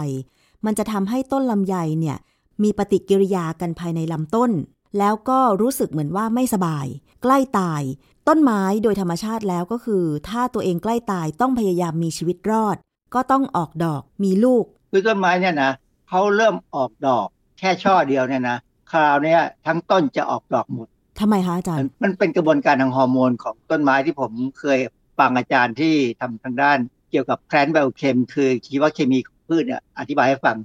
[0.66, 2.18] มันจะทำให้ต้นลำไยเนี่ย
[2.64, 4.52] มีปฏิกิริยากันภายในลำต้น
[5.00, 6.86] แล้วก็รู้สึกเหมือนว่าไม่สบาย
[7.24, 7.82] ใกล้ตาย
[8.28, 12.78] ต้นไม้โดยธรรมชาติแล้วก็คือ ถ้าตัวเองใกล้ตายต้องพยายามมีชีวิตรอด
[13.16, 15.72] ก็ต้องออกดอกมีลูก คือต้นไม้เนี่ยนะ
[16.10, 17.28] เขาเริ่มออกดอก
[17.60, 18.58] แค่ช่อเดียวเนี่ยนะ
[18.92, 20.88] คราวเนี้ยทั้งต้นจะออกดอกหมด
[21.20, 24.80] ทำไมคะอาจารมันย์ มันเป็นกระบวนการทางฮอร์โมนของต้นไม้ที่ผมเคย
[25.20, 26.78] ฟังอาจารย์ที่ทำทางด้าน
[27.12, 30.58] เกี่ยวกับ plant biochem คือชีวเคมีของพืชเนี่ยอธิบายให้ฟัง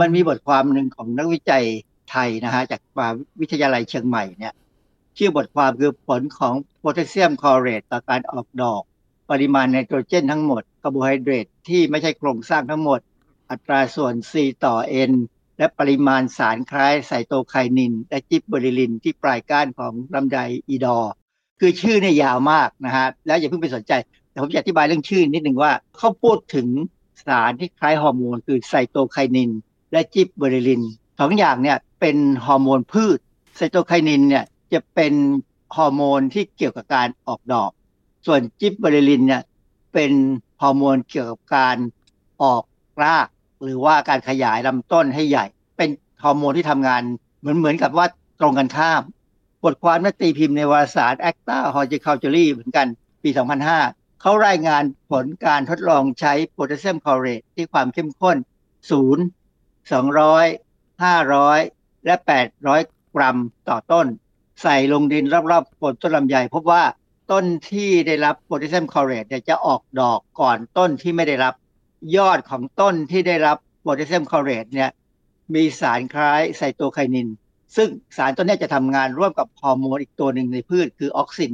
[0.00, 1.64] มันมีบทความหนึ่งของนักวิจัย
[2.10, 4.54] ไทยนะฮะจากมหาวิทยาลัยเชียงใหม่เนี่ย
[5.18, 8.82] ชื่อบทความคือผลของโพแทสเซียมคลอเรตต่อการออกดอก
[9.30, 13.00] ปริมาณไนโตรเจนทั้งหมด คาร์โบไฮเดรตที่ไม่ใช่โครงสร้างทั้งหมด
[13.50, 14.32] อัตราส่วน C
[14.64, 14.76] ต่อ
[15.10, 15.12] N
[15.58, 20.98] และปริมาณสารคล้ายไซโตไคนิน และจิบเบอเรลลินที่ปลายก้านของลำไยอีดอ
[21.60, 23.92] คือชื่อเนี่ยยาวมากนะฮะแล้วอย่าเพิ่งไปสนใจ
[24.30, 26.68] แต่ผมจะอธิบายเรื่องชื่อนิดหนึ่งว่าเขาพูดถึง
[27.26, 29.50] สารที่คล้ายฮอร์โมนคือไซโตไคนิน
[29.92, 30.82] และจิบเบอเรลลิน
[31.20, 32.16] สองอย่างเนี่ยเป็น
[32.46, 33.18] ฮอร์โมนพืช
[33.56, 35.14] ไซโตไคนินเนี่ยจะเป็น
[35.76, 37.70] ฮอร์โมนที่เกี่ยวกับการออกดอก
[38.26, 39.42] ส่วนจิบเบอเรลลินเนี่ย
[39.94, 40.12] เป็น
[40.62, 41.76] ฮอร์โมนเกี่ยวกับการ
[42.42, 42.64] ออก
[43.04, 43.28] ราก
[43.62, 45.46] หรือว่าการขยายลำต้นให้ใหญ่
[45.76, 45.90] เป็น
[46.24, 47.02] ฮอร์โมนที่ทำงาน
[47.40, 48.06] เหมือนเหมือนกับว่า
[48.40, 49.02] ตรงกันข้าม
[49.64, 52.86] บทความนี้ตีพิมพ์ในวารสาร Acta Horticulture เหมือนกัน
[53.22, 53.30] ปี
[53.76, 58.36] 2005 เขารายงานผลการทดลองใช้โพแทสเซียมคลอเรตที่ความเข้มข้น
[58.90, 58.92] 0
[59.90, 62.14] 200 500 และ
[62.64, 63.36] 800 กรัม
[63.68, 64.06] ต่อต้น
[64.62, 66.82] ใส่ลงดินรอบๆบนต้นลำไยพบว่า
[67.32, 71.54] ต้นที่ได้รับโพแทสเซียมคลอเรตจะออกดอกก่อนต้นที่ไม่ได้รับ
[72.16, 74.90] ยอดของต้นที่ได้รับโพแทสเซียมคลอเรตเนี่ย
[75.54, 77.28] มีสารคล้ายไซโตไคนิน
[77.76, 81.52] ซึ่งสารตัวนี้จะทำงานร่วมกับฮอร์โมนอีกตัวหนึ่งในพืชคือออกซิน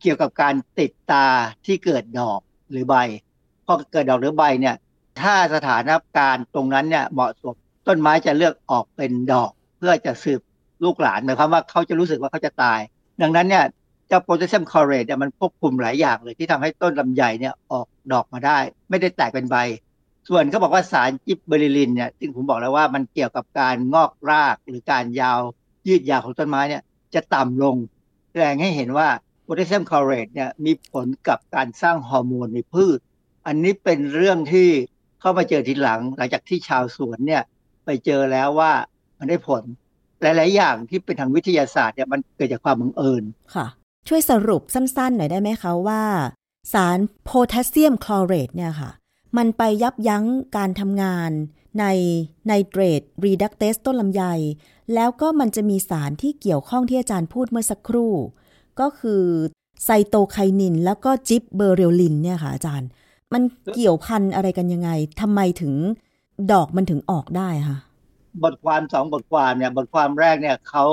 [0.00, 1.26] เกี่ยวกับการติดตา
[1.66, 2.94] ที่เกิดดอกหรือใบ
[3.66, 4.76] พอเกิดดอกหรือใบเนี่ย
[5.20, 7.54] ถ้าสถานการณ์ตรงนั้นเนี่ยเหมาะสม
[7.88, 10.40] ต้นไม้จะเลือกออกเป็นดอก เพื่อจะสืบ
[10.84, 12.80] ลูกหลานหมายความว่าเขาจะรู้สึกว่าเขาจะตาย
[13.22, 13.64] ดังนั้นเนี่ย
[14.10, 18.58] จ้าโพแทสเซียมคอเรตเนี่ยมันควบคุมหลายอย่างเลยที่ทำให้ต้นลำไยเนี่ยออกดอกมาได้
[18.90, 19.56] ไม่ได้แตกเป็นใบ
[20.28, 25.40] ส่วนเขาบอกว่าสารจิบเบอเรลลินเนี่ยซึ่งผมบอกแล้วว่ามันเกี่ยวกับการงอกรากหรือการยาว
[25.86, 26.82] ยืดยาวของต้นไม้เนี่ย
[27.14, 27.76] จะต่ำลง
[28.30, 29.08] แสดงให้เห็นว่า
[29.42, 32.98] โพแทสเซียมคลอเรตเนี่ยมีผลกับการสร้างฮอร์โมนในพืช
[33.46, 34.68] อันนี้เป็นเรื่องที่
[35.20, 37.42] เข้ามาเจอทีหลัง หลังจากที่ชาวสวนเนี่ย
[37.84, 38.72] ไปเจอแล้วว่า
[39.18, 39.62] มันได้ผล
[40.22, 43.66] หลาย ๆ อย่างที่เป็นทางวิทยาศาสตร์เนี่ยมันเกิดจากความบังเอิญค่ะ
[44.08, 46.02] ช่วยสรุปสั้นๆ หน่อยได้ไหมคะว่า
[46.72, 48.90] สารโพแทสเซียมคลอเรตเนี่ยค่ะ
[49.36, 50.24] มันไปยับยั้ง
[50.56, 51.30] การทำงาน
[51.80, 51.84] ใน
[52.46, 54.22] ไนเตรตรีดักเตสต้นลำไย
[54.94, 58.14] แล้วก็มันจะมีสารที่เกี่ยวข้องที่อาจารย์พูดเมื่อสักครู่
[58.80, 59.22] ก็คือ
[59.84, 62.88] ไซโตไคนิน แล้วก็จิบเบอเรลลินเนี่ยค่ะอาจารย์
[63.32, 63.42] มัน
[63.74, 64.90] เกี่ยวพันอะไรกันยังไง
[65.20, 65.72] ทำไมถึง
[66.52, 67.78] ดอกมันถึงออกได้ค่ะ
[68.44, 70.84] บทความสองบทความเนี่ยบทความแรกเนี่ยเขา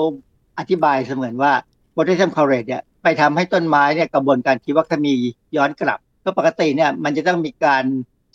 [0.59, 1.51] อธิบายเสมือนว่า
[1.91, 5.15] โพแทสเซียมคลอเรตเนี่ย ไปทำให้ต้นไม้เนี่ยกระบวนการชีวเคมี
[5.55, 7.83] ย้อนกลับ ก็ปกติเนี่ยมันจะต้องมีการ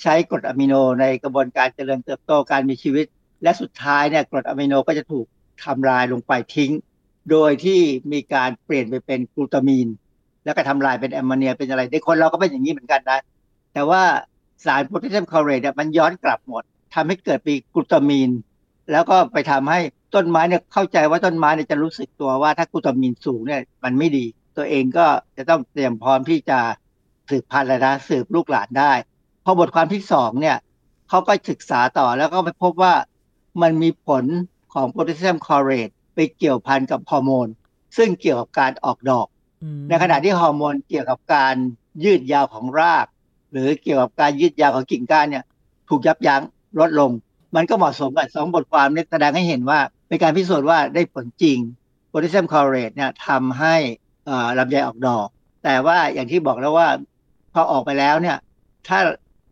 [0.03, 3.07] ใช้กรดอะมิโนในกระบวนการเจริญเติบโตการมีชีวิต
[3.43, 5.27] และสุดท้ายเนี่ยกรดอะมิโนก็จะถูก
[5.65, 6.73] ทำลายลงไปทิ้ง
[7.31, 7.81] โดยที่
[8.13, 9.89] มีการเปลี่ยนไปเป็นกลูตามีน
[10.45, 13.21] แล้วก็ทำลายเป็นแอมโมเนียเป็นอะไรในคนเราก็เป็นอย่างนี้เหมือนกันนะ
[13.73, 14.03] แต่ว่า
[14.65, 16.63] สารโพแทสเซียมคลอเรตเนี่ยมันย้อนกลับหมด
[16.95, 18.31] ทำให้เกิดเป็นกลูตามีน
[18.91, 19.81] แล้วก็ไปทำให้
[20.15, 24.25] ต้นไม้เนี่ยเข้าใจว่าต้นไม้เนี่ยจะรู้สึกตัวว่าถ้ากลูตามินสูงเนี่ยมันไม่ดี
[24.57, 26.59] ตัวเองก็จะต้องเตรียมพร้อมที่จะ
[27.31, 28.93] สืบพันธุ์แล้วนะสืบลูกหลานได้
[29.45, 30.57] พอบทความที่สองเนี่ย
[31.09, 32.95] เขาก็ศึกษาต่อแล้วก็ไปพบว่า
[33.63, 34.25] มันมีผล
[34.75, 37.49] ของโพแทสเซียมคลอเรตไปเกี่ยวพันกับฮอร์โมน
[37.97, 39.27] ซึ่งเกี่ยวกับการออกดอก
[39.89, 41.55] ในขณะที่ฮอร์โมนเกี่ยวกับการ
[42.05, 43.07] ยืดยาวของราก
[43.53, 45.45] หรือเกี่ยวกับการยืดยาวของกิ่งก้านเนี่ย
[45.89, 46.43] ถูกยับยั้ง
[46.81, 47.11] ลดลง
[47.57, 51.59] มันก็เหมาะสมกับสองบทความนี้แสดงให้เห็นว่าเป็นการพิสูจน์ว่าได้ผลจริง
[52.09, 53.77] โพแทสเซียมคลอเรตเนี่ยทำให้
[54.59, 55.29] ลำไยออกดอก
[55.65, 56.89] แต่ว่าอย่างที่บอกแล้วว่า
[57.53, 58.37] พอออกไปแล้วเนี่ย
[58.89, 58.99] ถ้า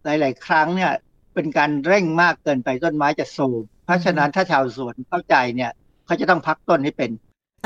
[0.05, 0.93] หลาย ๆ ครั้งเนี่ย
[1.35, 5.71] เป็นการเร่งมากเกินไปต้นไม้จะโทรมเพราะฉะนั้นถ้าชาวสวนเข้าใจเนี่ย
[6.07, 7.11] เขาจะต้องพักต้นให้เป็น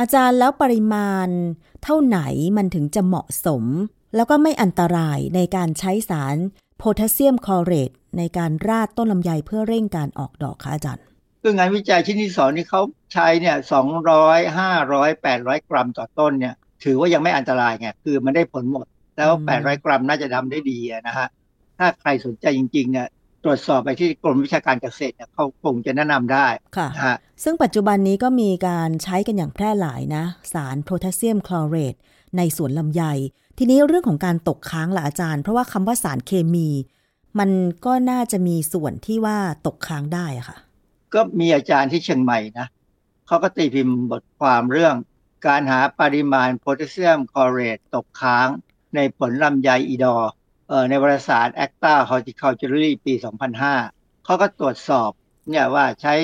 [0.01, 1.29] อาจารย์แล้วปริมาณ
[1.85, 2.21] เท่าไหน
[2.57, 3.65] มันถึงจะเหมาะสม
[4.17, 6.37] แล้วก็ไม่อันตรายในการใช้สาร
[6.79, 11.05] โพแทสเซียมคลอเรตในการราดต้นลำไยเพื่อเร่งการออกดอกคะอาจารย์
[11.43, 12.83] คืองานวิจัยชิ้นที่สองนี่เขา
[13.13, 21.29] ใช้เนี่ยสองร้อยห้าร้อยแปดร้อยกรัมต่อต้นเนี่ย ถือว่ายังไม่อันตรายไงคือมันได้ผลหมด แล้วแปดร้อยกรัมน่าจะทำได้ดีนะฮะ
[21.79, 23.09] ถ้าใครสนใจจริงๆเนี่ย
[23.45, 26.47] ตรวจสอบไปที่กรมวิชาการเกษตรเนี่ยเขาคงจะแนะนำได้
[26.77, 31.95] ค่ะซึ่งปัจจุบันนี้ก็มีการใช้กันอย่างแพร่หลายนะ สารโพแทสเซียมคลอเรต
[32.37, 33.03] ในสวนลำไย
[33.59, 36.69] ทีนี้เรื่องของการตกค้างละอาจารย์ เพราะว่าคำว่าสารเคมี
[37.39, 37.51] มัน
[37.87, 40.57] ก็น่าจะมีส่วนที่ว่าตกค้างได้ค่ะ
[41.15, 42.67] ก็มีอาจารย์ที่เชียงใหม่นะ
[43.27, 44.95] เขาก็ตีพิมพ์บทความเรื่อง
[45.47, 48.49] การหาปริมาณโพแทสเซียมคลอเรตตกค้าง
[48.95, 50.17] ในผลลำไยอีดอ
[50.89, 53.15] ในวารสาร Acta Horticulture ปี
[53.71, 55.11] 2005 เขาก็ตรวจสอบ
[55.49, 56.15] เนี่ยว่าใช้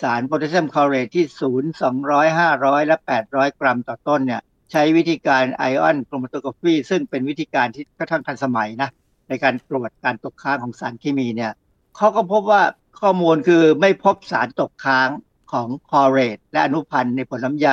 [0.00, 1.24] สารโพแทสเซียมคลอเรตที่
[1.56, 2.96] 0 200 500 และ
[3.28, 4.40] 800 กรัมต่อต้นเนี่ย
[4.72, 8.90] ใช้วิธีการไอออนโครมาโตกราฟีซึ่งเป็นวิธีการที่ค่อนข้างทันสมัยนะ
[9.28, 11.52] ในการตรวจการตกค้างของสารเคมีเนี่ย
[11.96, 12.62] เขาก็พบว่า
[13.00, 15.08] ข้อมูลคือไม่พบสารตกค้าง
[15.52, 17.68] ของคลอเรตและอนุพันธ์ในผลลำไย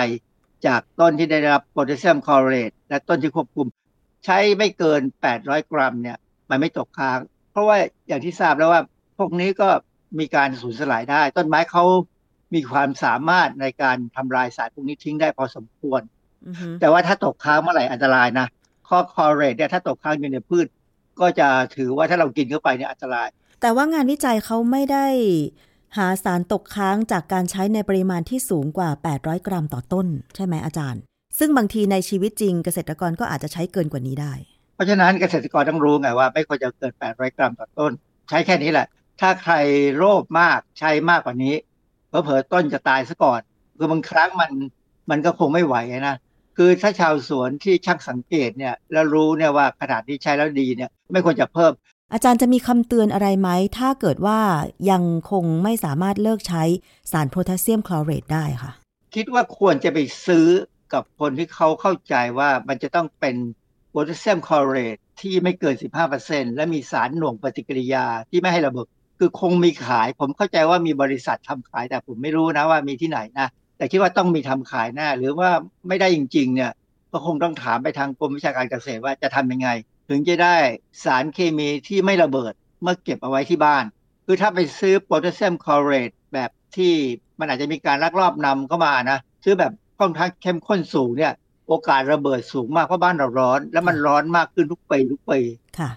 [0.68, 3.68] จากต้นที่ได้รับโพแทสเซียมคลอเรตและต้นที่ควบคุม
[4.26, 5.02] ใช้ไม่เกิน
[5.36, 6.18] 800 กรัมเนี่ย
[6.50, 7.20] มันไม่ตกค้าง
[7.52, 7.78] เพราะว่า
[8.08, 8.82] อย่างที่ทราบแล้วว่า
[9.18, 9.70] พวกนี้ก็
[10.20, 11.84] มีการสูญสลายได้ ต้นไม้เขา
[12.54, 16.02] มีความสามารถในการทำลายสารพวกนี้ทิ้งได้พอสมควร
[16.80, 18.48] แต่ว่าถ้าตกค้างเมื่อไหร่อันตรายนะ
[18.88, 20.68] ข้อคอเรตเนี่ยถ้าตกค้างอยู่ในพืช
[21.20, 23.28] ก็จะถือว่าถ้าเรากินเข้าไปเนี่ยอันตราย
[23.62, 25.06] แต่ว่างานวิจัยเขาไม่ได้
[25.96, 28.90] หาสารตกค้างจากการใช้ในปริมาณที่สูงกว่า
[29.20, 31.02] 800 กรัมต่อต้น ใช่ไหมอาจารย์
[31.40, 34.34] ซึ่งบางทีในชีวิตจริงเกษตรกรก็อาจจะใช้เกินกว่านี้ได้
[34.76, 37.92] เพราะฉะนั้นเกษตรกรต้องรู้ไงว่า ไม่ควรจะเกิน 800 กรัมต่อต้น
[38.30, 38.88] ใช้แค่นี้แหละ
[39.22, 39.56] ถ้าใคร
[39.98, 41.56] โลภมากใช้มากกว่านี้
[42.10, 43.42] เผลอๆต้นจะตายซะก่อน
[43.78, 44.52] คือบางครั้งมัน
[45.10, 46.18] มันก็คงไม่ไหวนะ
[46.58, 51.72] คือถ้าชาวสวนที่ช่างสังเกตเนี่ยแล้วรู้เนี่ยว่าขนาดที่ใช้แล้วดีเนี่ยไม่ควรจะเพิ่ม
[52.14, 54.40] อาจารย์จะมีคำเตือนอะไรไหม ถ้าเกิดว่า
[54.92, 56.64] ยังคงไม่สามารถเลิกใช้
[57.12, 58.72] สารโพแทสเซียมคลอเรตได้ค่ะ
[59.16, 60.48] คิดว่าควรจะไปซื้อ
[60.94, 63.36] กับคนที่เขาเข้าใจว่ามันจะต้องเป็น
[63.90, 65.76] โพแทสเซียมคลอเรตที่ไม่เกิน
[66.16, 68.88] 15%และมีสารหน่วงปฏิกิริยาที่ไม่ให้ระเบิด
[69.20, 73.48] คือคงมีขาย ผมเข้าใจว่ามีบริษัททำขายแต่ผมไม่รู้นะว่ามีที่ไหนนะ
[73.78, 75.50] แต่คิดว่าต้องมีทำขายแน่หรือว่า
[75.88, 76.72] ไม่ได้จริง ๆ เนี่ย
[77.12, 79.70] ก็คงต้องถามไปทางกรมวิชาการเกษตรว่าจะทำยังไง
[80.10, 80.56] ถึงจะได้
[81.04, 83.84] สารเคมีที่ไม่ระเบิดเมื่อเก็บเอาไว้ที่บ้าน
[84.26, 86.94] คือถ้าไปซื้อโพแทสเซียมคลอเรตแบบที่
[87.40, 91.34] มันอาจจะมีการลักลอบนำเข้ามานะซื้อแบบค่อนข้างเข้มข้นสูงเนี่ย
[91.68, 95.40] โอกาสระเบิดสูงมากเพราะบ้านเราร้อน แล้วมันร้อนมากขึ้นทุกปีทุกปี
[95.80, 95.90] ค่ะ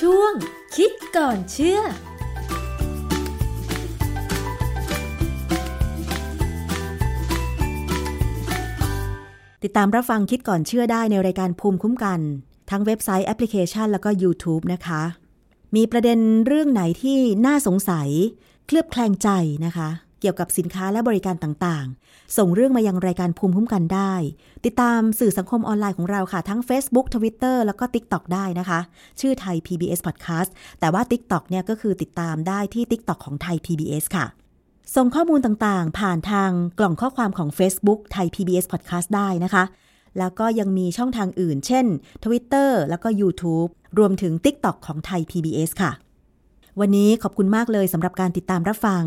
[0.00, 0.32] ช่วง
[0.76, 1.80] คิดก่อนเชื่อ
[9.64, 12.20] ติดตามรับฟังคิดก่อนเชื่อได้ในรายการภูมิคุ้มกัน
[12.70, 15.02] ทั้งเว็บไซต์แอปพลิเคชัน แล้วก็ YouTube นะคะ
[15.76, 18.08] มีประเด็นเรื่องไหนที่น่าสงสัย
[18.66, 19.28] เคลือบแคลงใจ
[19.66, 19.88] นะคะ
[20.20, 24.14] เกี่ยวกับสินค้าและบริการต่างๆ ส่งเรื่องมายังรายการภูมิคุ้มกันได้
[24.64, 28.80] ติดตามสื่อสังคมออนไลน์ของเราค่ะ ทั้ง Facebook Twitter แล้วก็ TikTok ได้นะคะ
[29.20, 30.50] ชื่อไทย PBS Podcast
[30.80, 34.26] แต่ว่า TikTok เนี่ยก็คือติดตามได้ที่ TikTok ของไทย PBS ค่ะ
[34.94, 39.64] ส่งข้อมูลต่างๆ ผ่านทางกล่องข้อความของ Facebook ไทย PBS Podcast ได้นะคะ
[40.18, 41.86] แล้วก็ยังมีช่องทางอื่น เช่น
[42.24, 45.92] Twitter แล้วก็ YouTube รวมถึง TikTok ของไทย PBS ค่ะ
[46.80, 49.04] วันนี้ขอบคุณมากเลยสำหรับการติดตามรับฟัง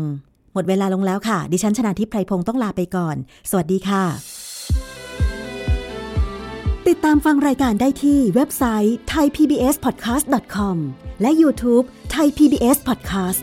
[0.52, 3.16] หมดเวลาลงแล้วค่ะ ดิฉันชนะทิพไพรพงศ์ต้องลาไปก่อน
[3.50, 4.04] สวัสดีค่ะ
[6.88, 10.76] ติดตามฟังรายการได้ที่เว็บไซต์ thaipbspodcast.com
[11.20, 13.42] และ YouTube Thai PBS Podcast